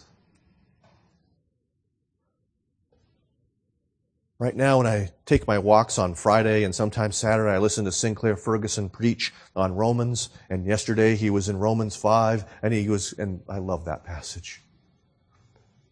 Right 4.40 4.56
now, 4.56 4.78
when 4.78 4.86
I 4.86 5.10
take 5.26 5.48
my 5.48 5.58
walks 5.58 5.98
on 5.98 6.14
Friday 6.14 6.64
and 6.64 6.76
sometimes 6.76 7.18
Saturday, 7.18 7.50
I 7.50 7.58
listen 7.58 7.86
to 7.86 7.92
Sinclair 7.92 8.38
Ferguson 8.38 8.88
preach 8.88 9.34
on 9.56 9.74
Romans. 9.74 10.30
And 10.48 10.64
yesterday 10.64 11.16
he 11.16 11.32
was 11.32 11.50
in 11.50 11.58
Romans 11.58 11.96
5 11.96 12.46
and 12.62 12.72
he 12.72 12.88
was, 12.88 13.14
and 13.14 13.42
I 13.50 13.58
love 13.58 13.86
that 13.86 14.06
passage. 14.06 14.62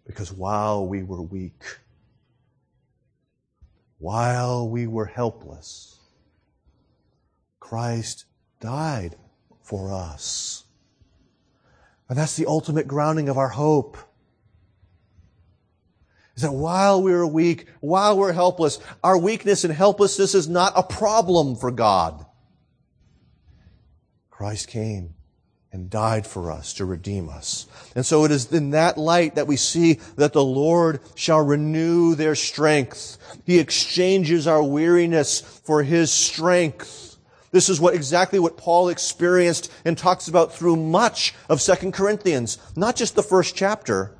Because 0.05 0.31
while 0.31 0.85
we 0.85 1.01
were 1.01 1.23
weak, 1.23 1.63
while 3.97 4.69
we 4.69 4.85
were 4.85 5.05
helpless, 5.05 5.99
Christ 7.59 8.25
died 8.59 9.15
for 9.63 9.91
us. 9.91 10.65
And 12.07 12.15
that's 12.15 12.35
the 12.35 12.45
ultimate 12.45 12.87
grounding 12.87 13.27
of 13.27 13.39
our 13.39 13.49
hope. 13.49 13.97
Is 16.35 16.41
that 16.41 16.51
while 16.51 17.01
we're 17.01 17.25
weak, 17.25 17.67
while 17.79 18.17
we're 18.17 18.33
helpless, 18.33 18.79
our 19.03 19.17
weakness 19.17 19.63
and 19.63 19.73
helplessness 19.73 20.35
is 20.35 20.47
not 20.47 20.73
a 20.75 20.83
problem 20.83 21.55
for 21.55 21.71
God. 21.71 22.25
Christ 24.29 24.67
came 24.67 25.15
and 25.71 25.89
died 25.89 26.25
for 26.25 26.51
us 26.51 26.73
to 26.73 26.85
redeem 26.85 27.29
us. 27.29 27.67
And 27.95 28.05
so 28.05 28.23
it 28.25 28.31
is 28.31 28.51
in 28.51 28.71
that 28.71 28.97
light 28.97 29.35
that 29.35 29.47
we 29.47 29.57
see 29.57 29.99
that 30.15 30.33
the 30.33 30.43
Lord 30.43 30.99
shall 31.15 31.43
renew 31.43 32.15
their 32.15 32.35
strength. 32.35 33.17
He 33.45 33.59
exchanges 33.59 34.47
our 34.47 34.63
weariness 34.63 35.41
for 35.41 35.83
His 35.83 36.11
strength. 36.11 37.17
This 37.51 37.69
is 37.69 37.79
what 37.79 37.93
exactly 37.93 38.39
what 38.39 38.57
Paul 38.57 38.89
experienced 38.89 39.71
and 39.85 39.97
talks 39.97 40.27
about 40.27 40.53
through 40.53 40.75
much 40.75 41.33
of 41.49 41.61
2 41.61 41.91
Corinthians. 41.91 42.57
Not 42.75 42.97
just 42.97 43.15
the 43.15 43.23
first 43.23 43.55
chapter. 43.55 44.15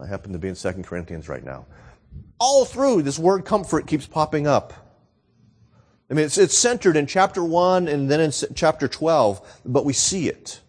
I 0.00 0.06
happen 0.06 0.32
to 0.32 0.38
be 0.38 0.48
in 0.48 0.54
2 0.54 0.72
Corinthians 0.82 1.28
right 1.28 1.44
now. 1.44 1.66
All 2.38 2.64
through, 2.64 3.02
this 3.02 3.18
word 3.18 3.44
comfort 3.44 3.86
keeps 3.86 4.06
popping 4.06 4.46
up. 4.46 4.72
I 6.10 6.14
mean, 6.14 6.26
it's, 6.26 6.38
it's 6.38 6.56
centered 6.56 6.96
in 6.96 7.06
chapter 7.06 7.42
1 7.42 7.88
and 7.88 8.10
then 8.10 8.20
in 8.20 8.32
chapter 8.54 8.88
12, 8.88 9.60
but 9.64 9.84
we 9.84 9.92
see 9.92 10.28
it. 10.28 10.60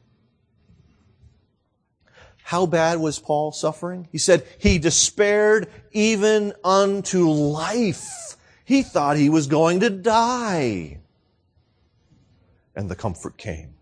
How 2.44 2.66
bad 2.66 3.00
was 3.00 3.20
Paul 3.20 3.52
suffering? 3.52 4.08
He 4.12 4.18
said 4.18 4.46
he 4.60 4.78
despaired 4.78 5.70
even 5.92 6.54
unto 6.64 7.30
life. 7.30 8.38
He 8.66 8.84
thought 8.84 9.18
he 9.18 9.30
was 9.30 9.48
going 9.48 9.80
to 9.80 9.90
die. 9.90 11.00
And 12.76 12.90
the 12.90 12.96
comfort 12.96 13.38
came. 13.38 13.73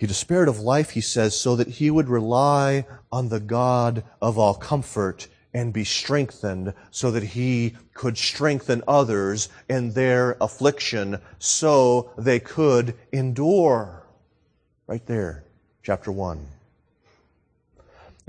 He 0.00 0.06
despaired 0.06 0.48
of 0.48 0.60
life, 0.60 0.92
he 0.92 1.02
says, 1.02 1.38
so 1.38 1.54
that 1.56 1.68
he 1.68 1.90
would 1.90 2.08
rely 2.08 2.86
on 3.12 3.28
the 3.28 3.38
God 3.38 4.02
of 4.22 4.38
all 4.38 4.54
comfort 4.54 5.28
and 5.52 5.74
be 5.74 5.84
strengthened 5.84 6.72
so 6.90 7.10
that 7.10 7.22
he 7.22 7.76
could 7.92 8.16
strengthen 8.16 8.82
others 8.88 9.50
in 9.68 9.92
their 9.92 10.38
affliction 10.40 11.20
so 11.38 12.12
they 12.16 12.40
could 12.40 12.94
endure. 13.12 14.06
Right 14.86 15.04
there 15.04 15.44
chapter 15.82 16.10
1. 16.10 16.46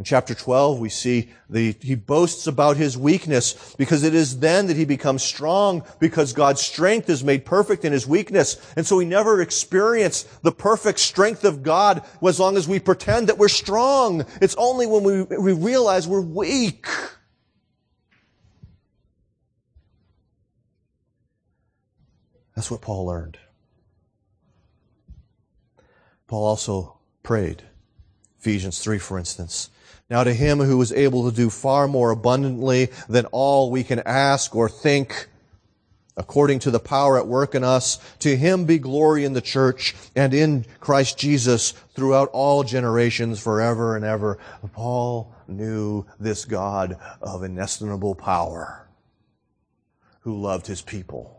In 0.02 0.06
chapter 0.06 0.34
12, 0.34 0.80
we 0.80 0.89
see 0.89 1.30
the, 1.47 1.76
he 1.80 1.93
boasts 1.93 2.47
about 2.47 2.76
his 2.76 2.97
weakness 2.97 3.76
because 3.78 4.02
it 4.02 4.16
is 4.16 4.39
then 4.39 4.66
that 4.66 4.76
he 4.76 4.84
becomes 4.84 5.22
strong 5.22 5.84
because 5.99 6.34
God's 6.34 6.60
strength 6.60 7.08
is 7.08 7.24
made 7.24 7.45
perfect 7.45 7.86
in 7.86 7.93
his 7.93 8.08
weakness. 8.08 8.60
And 8.76 8.84
so 8.84 8.97
we 8.97 9.06
never 9.06 9.43
experience 9.43 10.24
the 10.41 10.52
perfect 10.52 10.97
strength 10.97 11.43
of 11.43 11.62
God 11.62 12.04
as 12.28 12.39
long 12.39 12.58
as 12.58 12.68
we 12.68 12.80
pretend 12.80 13.30
that 13.30 13.38
we're 13.38 13.47
strong. 13.47 14.26
It's 14.41 14.56
only 14.56 14.88
when 14.88 15.04
we, 15.04 15.22
we 15.38 15.54
realize 15.54 16.08
we're 16.08 16.20
weak. 16.20 16.88
That's 22.56 22.72
what 22.72 22.82
Paul 22.82 23.06
learned. 23.06 23.38
Paul 26.26 26.43
also 26.43 26.97
prayed. 27.22 27.62
Ephesians 28.39 28.80
3, 28.80 28.97
for 28.97 29.20
instance. 29.20 29.70
Now 30.12 30.26
to 30.26 30.34
him 30.34 30.59
who 30.59 30.82
is 30.82 30.91
able 30.91 31.30
to 31.30 31.36
do 31.36 31.49
far 31.49 31.88
more 31.88 32.12
abundantly 32.12 32.89
than 33.07 33.28
all 33.28 33.72
we 33.72 33.86
can 33.86 33.99
ask 33.99 34.53
or 34.53 34.68
think, 34.68 35.30
according 36.18 36.59
to 36.59 36.72
the 36.72 36.82
power 36.82 37.18
at 37.18 37.28
work 37.28 37.55
in 37.55 37.64
us, 37.64 37.97
to 38.20 38.36
him 38.36 38.66
be 38.66 38.78
glory 38.78 39.24
in 39.24 39.32
the 39.32 39.39
church 39.39 39.95
and 40.14 40.34
in 40.34 40.66
Christ 40.82 41.18
Jesus 41.18 41.72
throughout 41.95 42.30
all 42.34 42.64
generations 42.64 43.39
forever 43.39 43.95
and 43.95 44.03
ever. 44.03 44.38
Paul 44.74 45.34
knew 45.47 46.05
this 46.20 46.43
God 46.43 46.97
of 47.22 47.43
inestimable 47.43 48.14
power 48.14 48.89
who 50.24 50.41
loved 50.41 50.68
his 50.68 50.82
people 50.82 51.38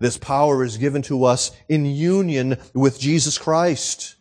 this 0.00 0.18
power 0.18 0.62
is 0.62 0.76
given 0.76 1.00
to 1.02 1.24
us 1.24 1.52
in 1.66 1.86
union 1.86 2.58
with 2.74 3.00
Jesus 3.00 3.38
Christ. 3.38 4.16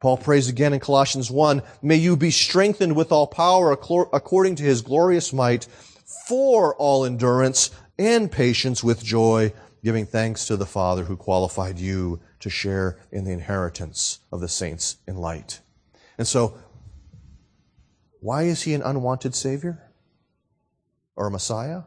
Paul 0.00 0.16
prays 0.16 0.48
again 0.48 0.72
in 0.72 0.80
Colossians 0.80 1.30
1, 1.30 1.62
may 1.82 1.96
you 1.96 2.16
be 2.16 2.30
strengthened 2.30 2.94
with 2.94 3.10
all 3.10 3.26
power 3.26 3.72
according 3.72 4.54
to 4.56 4.62
his 4.62 4.80
glorious 4.80 5.32
might 5.32 5.66
for 6.28 6.74
all 6.76 7.04
endurance 7.04 7.70
and 7.98 8.30
patience 8.30 8.84
with 8.84 9.02
joy, 9.02 9.52
giving 9.82 10.06
thanks 10.06 10.46
to 10.46 10.56
the 10.56 10.66
Father 10.66 11.04
who 11.04 11.16
qualified 11.16 11.78
you 11.78 12.20
to 12.40 12.48
share 12.48 12.98
in 13.10 13.24
the 13.24 13.32
inheritance 13.32 14.20
of 14.30 14.40
the 14.40 14.48
saints 14.48 14.98
in 15.08 15.16
light. 15.16 15.60
And 16.16 16.26
so, 16.26 16.56
why 18.20 18.44
is 18.44 18.62
he 18.62 18.74
an 18.74 18.82
unwanted 18.82 19.34
Savior? 19.34 19.82
Or 21.16 21.26
a 21.26 21.30
Messiah? 21.30 21.82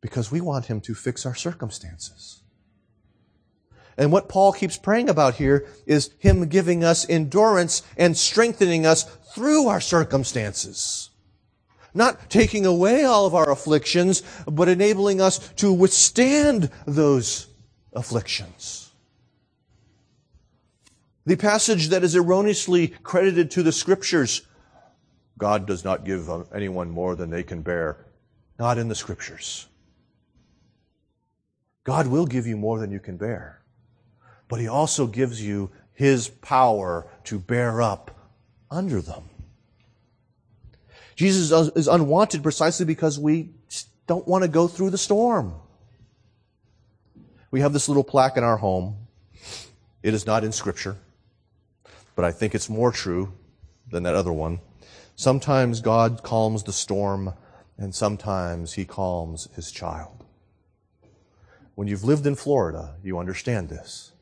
Because 0.00 0.30
we 0.30 0.40
want 0.40 0.66
Him 0.66 0.80
to 0.82 0.94
fix 0.94 1.26
our 1.26 1.34
circumstances. 1.34 2.43
And 3.96 4.10
what 4.10 4.28
Paul 4.28 4.52
keeps 4.52 4.76
praying 4.76 5.08
about 5.08 5.34
here 5.34 5.66
is 5.86 6.10
Him 6.18 6.48
giving 6.48 6.82
us 6.82 7.08
endurance 7.08 7.82
and 7.96 8.16
strengthening 8.16 8.86
us 8.86 9.04
through 9.34 9.68
our 9.68 9.80
circumstances. 9.80 11.10
Not 11.94 12.28
taking 12.28 12.66
away 12.66 13.04
all 13.04 13.24
of 13.24 13.34
our 13.34 13.50
afflictions, 13.50 14.22
but 14.46 14.68
enabling 14.68 15.20
us 15.20 15.38
to 15.54 15.72
withstand 15.72 16.70
those 16.86 17.46
afflictions. 17.92 18.90
The 21.26 21.36
passage 21.36 21.88
that 21.88 22.04
is 22.04 22.16
erroneously 22.16 22.88
credited 22.88 23.50
to 23.52 23.62
the 23.62 23.72
scriptures, 23.72 24.42
God 25.38 25.66
does 25.66 25.84
not 25.84 26.04
give 26.04 26.28
uh, 26.28 26.44
anyone 26.54 26.90
more 26.90 27.14
than 27.14 27.30
they 27.30 27.42
can 27.42 27.62
bear. 27.62 28.04
Not 28.58 28.76
in 28.76 28.88
the 28.88 28.94
scriptures. 28.94 29.66
God 31.82 32.06
will 32.06 32.26
give 32.26 32.46
you 32.46 32.56
more 32.56 32.78
than 32.78 32.90
you 32.90 33.00
can 33.00 33.16
bear. 33.16 33.63
But 34.48 34.60
He 34.60 34.68
also 34.68 35.06
gives 35.06 35.42
you 35.42 35.70
His 35.92 36.28
power 36.28 37.06
to 37.24 37.38
bear 37.38 37.80
up 37.80 38.10
under 38.70 39.00
them. 39.00 39.30
Jesus 41.16 41.52
is 41.76 41.86
unwanted 41.86 42.42
precisely 42.42 42.84
because 42.84 43.18
we 43.18 43.50
don't 44.06 44.26
want 44.26 44.42
to 44.42 44.48
go 44.48 44.66
through 44.66 44.90
the 44.90 44.98
storm. 44.98 45.54
We 47.50 47.60
have 47.60 47.72
this 47.72 47.88
little 47.88 48.02
plaque 48.02 48.36
in 48.36 48.42
our 48.42 48.56
home. 48.56 48.96
It 50.02 50.12
is 50.12 50.26
not 50.26 50.42
in 50.42 50.50
Scripture, 50.50 50.96
but 52.16 52.24
I 52.24 52.32
think 52.32 52.54
it's 52.54 52.68
more 52.68 52.90
true 52.90 53.32
than 53.88 54.02
that 54.02 54.16
other 54.16 54.32
one. 54.32 54.58
Sometimes 55.14 55.80
God 55.80 56.24
calms 56.24 56.64
the 56.64 56.72
storm, 56.72 57.34
and 57.78 57.94
sometimes 57.94 58.72
He 58.72 58.84
calms 58.84 59.48
His 59.54 59.70
child. 59.70 60.24
When 61.76 61.86
you've 61.86 62.02
lived 62.02 62.26
in 62.26 62.34
Florida, 62.34 62.96
you 63.04 63.18
understand 63.18 63.68
this. 63.68 64.12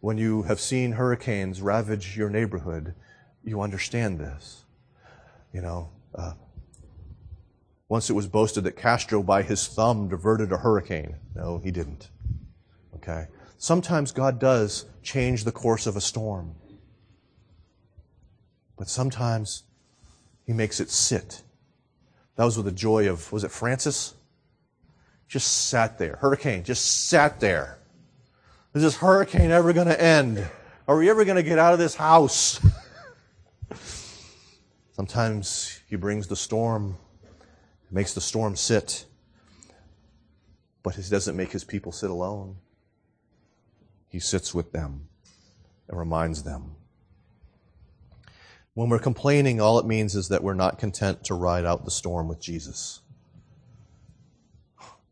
When 0.00 0.18
you 0.18 0.42
have 0.42 0.60
seen 0.60 0.92
hurricanes 0.92 1.60
ravage 1.60 2.16
your 2.16 2.30
neighborhood, 2.30 2.94
you 3.44 3.60
understand 3.60 4.18
this. 4.18 4.64
You 5.52 5.62
know, 5.62 5.90
uh, 6.14 6.34
once 7.88 8.10
it 8.10 8.12
was 8.12 8.26
boasted 8.26 8.64
that 8.64 8.76
Castro, 8.76 9.22
by 9.22 9.42
his 9.42 9.66
thumb, 9.66 10.08
diverted 10.08 10.52
a 10.52 10.58
hurricane. 10.58 11.16
No, 11.34 11.58
he 11.58 11.70
didn't. 11.70 12.10
Okay? 12.96 13.26
Sometimes 13.56 14.12
God 14.12 14.38
does 14.38 14.86
change 15.02 15.44
the 15.44 15.52
course 15.52 15.86
of 15.86 15.96
a 15.96 16.00
storm. 16.00 16.54
But 18.76 18.88
sometimes 18.88 19.64
he 20.46 20.52
makes 20.52 20.80
it 20.80 20.90
sit. 20.90 21.42
That 22.36 22.44
was 22.44 22.56
with 22.56 22.66
the 22.66 22.72
joy 22.72 23.08
of, 23.08 23.32
was 23.32 23.42
it 23.42 23.50
Frances? 23.50 24.14
just 25.28 25.68
sat 25.68 25.98
there. 25.98 26.16
Hurricane 26.16 26.64
just 26.64 27.08
sat 27.08 27.38
there. 27.38 27.77
Is 28.74 28.82
this 28.82 28.96
hurricane 28.96 29.50
ever 29.50 29.72
going 29.72 29.86
to 29.86 30.00
end? 30.00 30.46
Are 30.86 30.98
we 30.98 31.08
ever 31.08 31.24
going 31.24 31.36
to 31.36 31.42
get 31.42 31.58
out 31.58 31.72
of 31.72 31.78
this 31.78 31.94
house? 31.94 32.60
Sometimes 34.92 35.80
he 35.88 35.96
brings 35.96 36.26
the 36.26 36.36
storm, 36.36 36.98
makes 37.90 38.12
the 38.12 38.20
storm 38.20 38.56
sit, 38.56 39.06
but 40.82 40.96
he 40.96 41.02
doesn't 41.02 41.34
make 41.34 41.50
his 41.50 41.64
people 41.64 41.92
sit 41.92 42.10
alone. 42.10 42.56
He 44.08 44.20
sits 44.20 44.54
with 44.54 44.72
them 44.72 45.08
and 45.88 45.98
reminds 45.98 46.42
them. 46.42 46.76
When 48.74 48.90
we're 48.90 48.98
complaining, 48.98 49.62
all 49.62 49.78
it 49.78 49.86
means 49.86 50.14
is 50.14 50.28
that 50.28 50.42
we're 50.42 50.54
not 50.54 50.78
content 50.78 51.24
to 51.24 51.34
ride 51.34 51.64
out 51.64 51.86
the 51.86 51.90
storm 51.90 52.28
with 52.28 52.40
Jesus. 52.40 53.00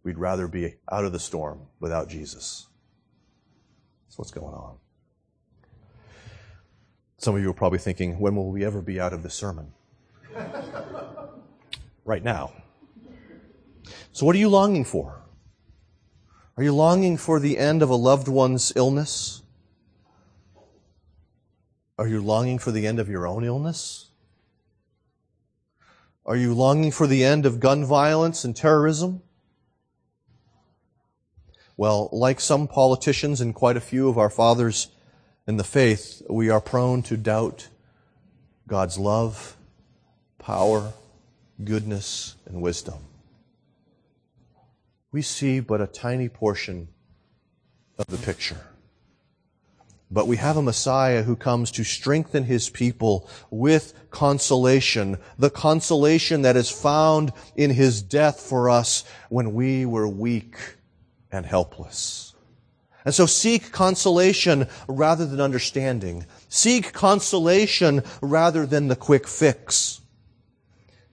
We'd 0.02 0.18
rather 0.18 0.46
be 0.46 0.74
out 0.92 1.06
of 1.06 1.12
the 1.12 1.18
storm 1.18 1.62
without 1.80 2.08
Jesus. 2.10 2.66
What's 4.16 4.30
going 4.30 4.54
on. 4.54 4.76
Some 7.18 7.34
of 7.34 7.42
you 7.42 7.50
are 7.50 7.54
probably 7.54 7.78
thinking, 7.78 8.18
when 8.18 8.36
will 8.36 8.50
we 8.50 8.64
ever 8.64 8.82
be 8.82 9.00
out 9.00 9.12
of 9.12 9.22
this 9.22 9.34
sermon? 9.34 9.72
right 12.04 12.22
now. 12.22 12.52
So, 14.12 14.26
what 14.26 14.34
are 14.34 14.38
you 14.38 14.48
longing 14.48 14.84
for? 14.84 15.22
Are 16.56 16.62
you 16.62 16.74
longing 16.74 17.16
for 17.16 17.38
the 17.38 17.58
end 17.58 17.82
of 17.82 17.90
a 17.90 17.96
loved 17.96 18.28
one's 18.28 18.72
illness? 18.74 19.42
Are 21.98 22.08
you 22.08 22.22
longing 22.22 22.58
for 22.58 22.70
the 22.70 22.86
end 22.86 22.98
of 22.98 23.08
your 23.08 23.26
own 23.26 23.44
illness? 23.44 24.10
Are 26.24 26.36
you 26.36 26.54
longing 26.54 26.90
for 26.90 27.06
the 27.06 27.24
end 27.24 27.46
of 27.46 27.60
gun 27.60 27.84
violence 27.84 28.44
and 28.44 28.54
terrorism? 28.54 29.22
Well, 31.78 32.08
like 32.10 32.40
some 32.40 32.68
politicians 32.68 33.42
and 33.42 33.54
quite 33.54 33.76
a 33.76 33.82
few 33.82 34.08
of 34.08 34.16
our 34.16 34.30
fathers 34.30 34.88
in 35.46 35.58
the 35.58 35.64
faith, 35.64 36.22
we 36.28 36.48
are 36.48 36.60
prone 36.60 37.02
to 37.02 37.18
doubt 37.18 37.68
God's 38.66 38.98
love, 38.98 39.56
power, 40.38 40.94
goodness, 41.62 42.36
and 42.46 42.62
wisdom. 42.62 42.98
We 45.12 45.20
see 45.20 45.60
but 45.60 45.82
a 45.82 45.86
tiny 45.86 46.30
portion 46.30 46.88
of 47.98 48.06
the 48.06 48.16
picture. 48.16 48.60
But 50.10 50.26
we 50.26 50.36
have 50.38 50.56
a 50.56 50.62
Messiah 50.62 51.24
who 51.24 51.36
comes 51.36 51.70
to 51.72 51.84
strengthen 51.84 52.44
his 52.44 52.70
people 52.70 53.28
with 53.50 53.92
consolation, 54.10 55.18
the 55.38 55.50
consolation 55.50 56.42
that 56.42 56.56
is 56.56 56.70
found 56.70 57.32
in 57.54 57.70
his 57.70 58.00
death 58.00 58.40
for 58.40 58.70
us 58.70 59.04
when 59.28 59.52
we 59.52 59.84
were 59.84 60.08
weak 60.08 60.56
and 61.36 61.46
helpless. 61.46 62.34
And 63.04 63.14
so 63.14 63.26
seek 63.26 63.70
consolation 63.70 64.66
rather 64.88 65.26
than 65.26 65.40
understanding. 65.40 66.26
Seek 66.48 66.92
consolation 66.92 68.02
rather 68.20 68.66
than 68.66 68.88
the 68.88 68.96
quick 68.96 69.28
fix. 69.28 70.00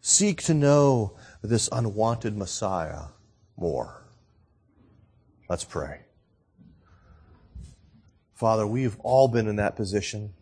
Seek 0.01 0.41
to 0.43 0.55
know 0.55 1.15
this 1.43 1.69
unwanted 1.71 2.35
Messiah 2.35 3.09
more. 3.55 4.03
Let's 5.47 5.65
pray. 5.65 5.99
Father, 8.33 8.65
we've 8.65 8.99
all 9.01 9.27
been 9.27 9.47
in 9.47 9.57
that 9.57 9.75
position 9.75 10.33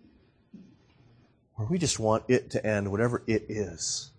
where 1.55 1.67
we 1.67 1.77
just 1.77 1.99
want 1.99 2.23
it 2.29 2.49
to 2.51 2.65
end, 2.65 2.89
whatever 2.89 3.23
it 3.27 3.45
is. 3.49 4.11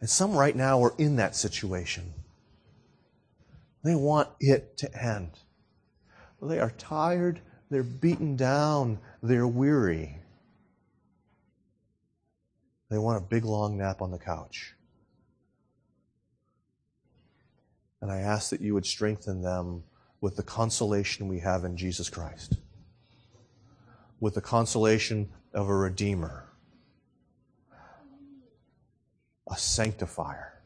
And 0.00 0.10
some 0.10 0.32
right 0.32 0.56
now 0.56 0.82
are 0.82 0.94
in 0.98 1.16
that 1.16 1.36
situation. 1.36 2.12
They 3.82 3.94
want 3.94 4.28
it 4.40 4.76
to 4.78 5.02
end. 5.02 5.38
They 6.40 6.58
are 6.58 6.70
tired, 6.70 7.40
they're 7.70 7.82
beaten 7.82 8.36
down, 8.36 8.98
they're 9.22 9.46
weary. 9.46 10.18
They 12.90 12.98
want 12.98 13.18
a 13.18 13.26
big 13.26 13.44
long 13.44 13.78
nap 13.78 14.02
on 14.02 14.10
the 14.10 14.18
couch. 14.18 14.74
And 18.00 18.10
I 18.10 18.18
ask 18.18 18.50
that 18.50 18.60
you 18.60 18.74
would 18.74 18.86
strengthen 18.86 19.42
them 19.42 19.84
with 20.20 20.36
the 20.36 20.42
consolation 20.42 21.28
we 21.28 21.38
have 21.40 21.64
in 21.64 21.76
Jesus 21.76 22.10
Christ 22.10 22.56
with 24.22 24.34
the 24.34 24.40
consolation 24.40 25.28
of 25.52 25.68
a 25.68 25.74
Redeemer, 25.74 26.44
a 29.50 29.56
sanctifier, 29.56 30.61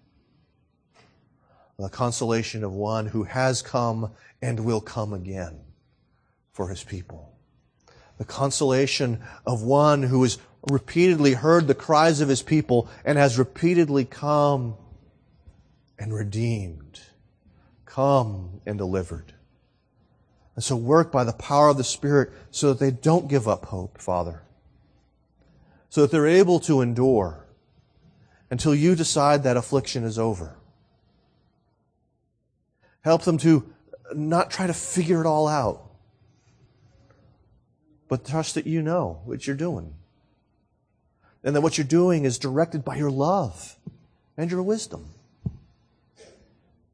the 1.78 1.88
consolation 1.88 2.64
of 2.64 2.72
one 2.72 3.06
who 3.06 3.24
has 3.24 3.60
come 3.60 4.12
and 4.40 4.60
will 4.60 4.80
come 4.80 5.12
again 5.12 5.60
for 6.52 6.68
his 6.68 6.82
people. 6.82 7.34
The 8.18 8.24
consolation 8.24 9.22
of 9.44 9.62
one 9.62 10.02
who 10.04 10.22
has 10.22 10.38
repeatedly 10.70 11.34
heard 11.34 11.66
the 11.66 11.74
cries 11.74 12.20
of 12.20 12.28
his 12.28 12.42
people 12.42 12.88
and 13.04 13.18
has 13.18 13.38
repeatedly 13.38 14.06
come 14.06 14.74
and 15.98 16.14
redeemed, 16.14 17.00
come 17.84 18.60
and 18.64 18.78
delivered. 18.78 19.34
And 20.54 20.64
so 20.64 20.76
work 20.76 21.12
by 21.12 21.24
the 21.24 21.34
power 21.34 21.68
of 21.68 21.76
the 21.76 21.84
Spirit 21.84 22.32
so 22.50 22.72
that 22.72 22.78
they 22.78 22.90
don't 22.90 23.28
give 23.28 23.46
up 23.46 23.66
hope, 23.66 24.00
Father. 24.00 24.42
So 25.90 26.02
that 26.02 26.10
they're 26.10 26.26
able 26.26 26.58
to 26.60 26.80
endure 26.80 27.46
until 28.50 28.74
you 28.74 28.94
decide 28.94 29.42
that 29.42 29.58
affliction 29.58 30.04
is 30.04 30.18
over. 30.18 30.56
Help 33.06 33.22
them 33.22 33.38
to 33.38 33.72
not 34.16 34.50
try 34.50 34.66
to 34.66 34.74
figure 34.74 35.20
it 35.20 35.28
all 35.28 35.46
out, 35.46 35.92
but 38.08 38.24
trust 38.24 38.56
that 38.56 38.66
you 38.66 38.82
know 38.82 39.20
what 39.24 39.46
you're 39.46 39.54
doing. 39.54 39.94
And 41.44 41.54
that 41.54 41.60
what 41.60 41.78
you're 41.78 41.86
doing 41.86 42.24
is 42.24 42.36
directed 42.36 42.84
by 42.84 42.96
your 42.96 43.12
love 43.12 43.76
and 44.36 44.50
your 44.50 44.60
wisdom. 44.60 45.06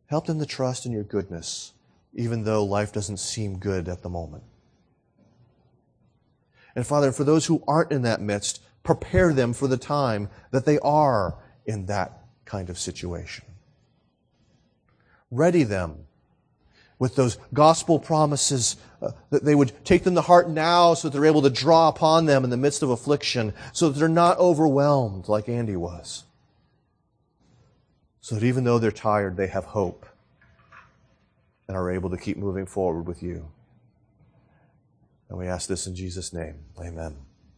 Help 0.04 0.26
them 0.26 0.38
to 0.38 0.44
trust 0.44 0.84
in 0.84 0.92
your 0.92 1.02
goodness 1.02 1.72
even 2.12 2.44
though 2.44 2.62
life 2.62 2.92
doesn't 2.92 3.16
seem 3.16 3.58
good 3.58 3.88
at 3.88 4.02
the 4.02 4.10
moment. 4.10 4.44
And 6.76 6.86
Father, 6.86 7.10
for 7.10 7.24
those 7.24 7.46
who 7.46 7.64
aren't 7.66 7.90
in 7.90 8.02
that 8.02 8.20
midst, 8.20 8.62
prepare 8.82 9.32
them 9.32 9.54
for 9.54 9.66
the 9.66 9.78
time 9.78 10.28
that 10.50 10.66
they 10.66 10.78
are 10.80 11.38
in 11.64 11.86
that 11.86 12.20
kind 12.44 12.68
of 12.68 12.78
situation. 12.78 13.46
Ready 15.32 15.64
them 15.64 16.06
with 16.98 17.16
those 17.16 17.36
gospel 17.52 17.98
promises 17.98 18.76
uh, 19.00 19.10
that 19.30 19.44
they 19.44 19.56
would 19.56 19.72
take 19.84 20.04
them 20.04 20.14
to 20.14 20.20
heart 20.20 20.48
now 20.48 20.94
so 20.94 21.08
that 21.08 21.18
they're 21.18 21.26
able 21.26 21.42
to 21.42 21.50
draw 21.50 21.88
upon 21.88 22.26
them 22.26 22.44
in 22.44 22.50
the 22.50 22.56
midst 22.56 22.80
of 22.80 22.90
affliction 22.90 23.52
so 23.72 23.88
that 23.88 23.98
they're 23.98 24.08
not 24.08 24.38
overwhelmed 24.38 25.28
like 25.28 25.48
Andy 25.48 25.74
was. 25.74 26.22
So 28.20 28.36
that 28.36 28.44
even 28.44 28.62
though 28.62 28.78
they're 28.78 28.92
tired, 28.92 29.36
they 29.36 29.48
have 29.48 29.64
hope 29.64 30.06
and 31.66 31.76
are 31.76 31.90
able 31.90 32.10
to 32.10 32.16
keep 32.16 32.36
moving 32.36 32.66
forward 32.66 33.08
with 33.08 33.20
you. 33.20 33.48
And 35.28 35.38
we 35.38 35.48
ask 35.48 35.68
this 35.68 35.86
in 35.86 35.96
Jesus' 35.96 36.32
name. 36.32 36.56
Amen. 36.78 37.16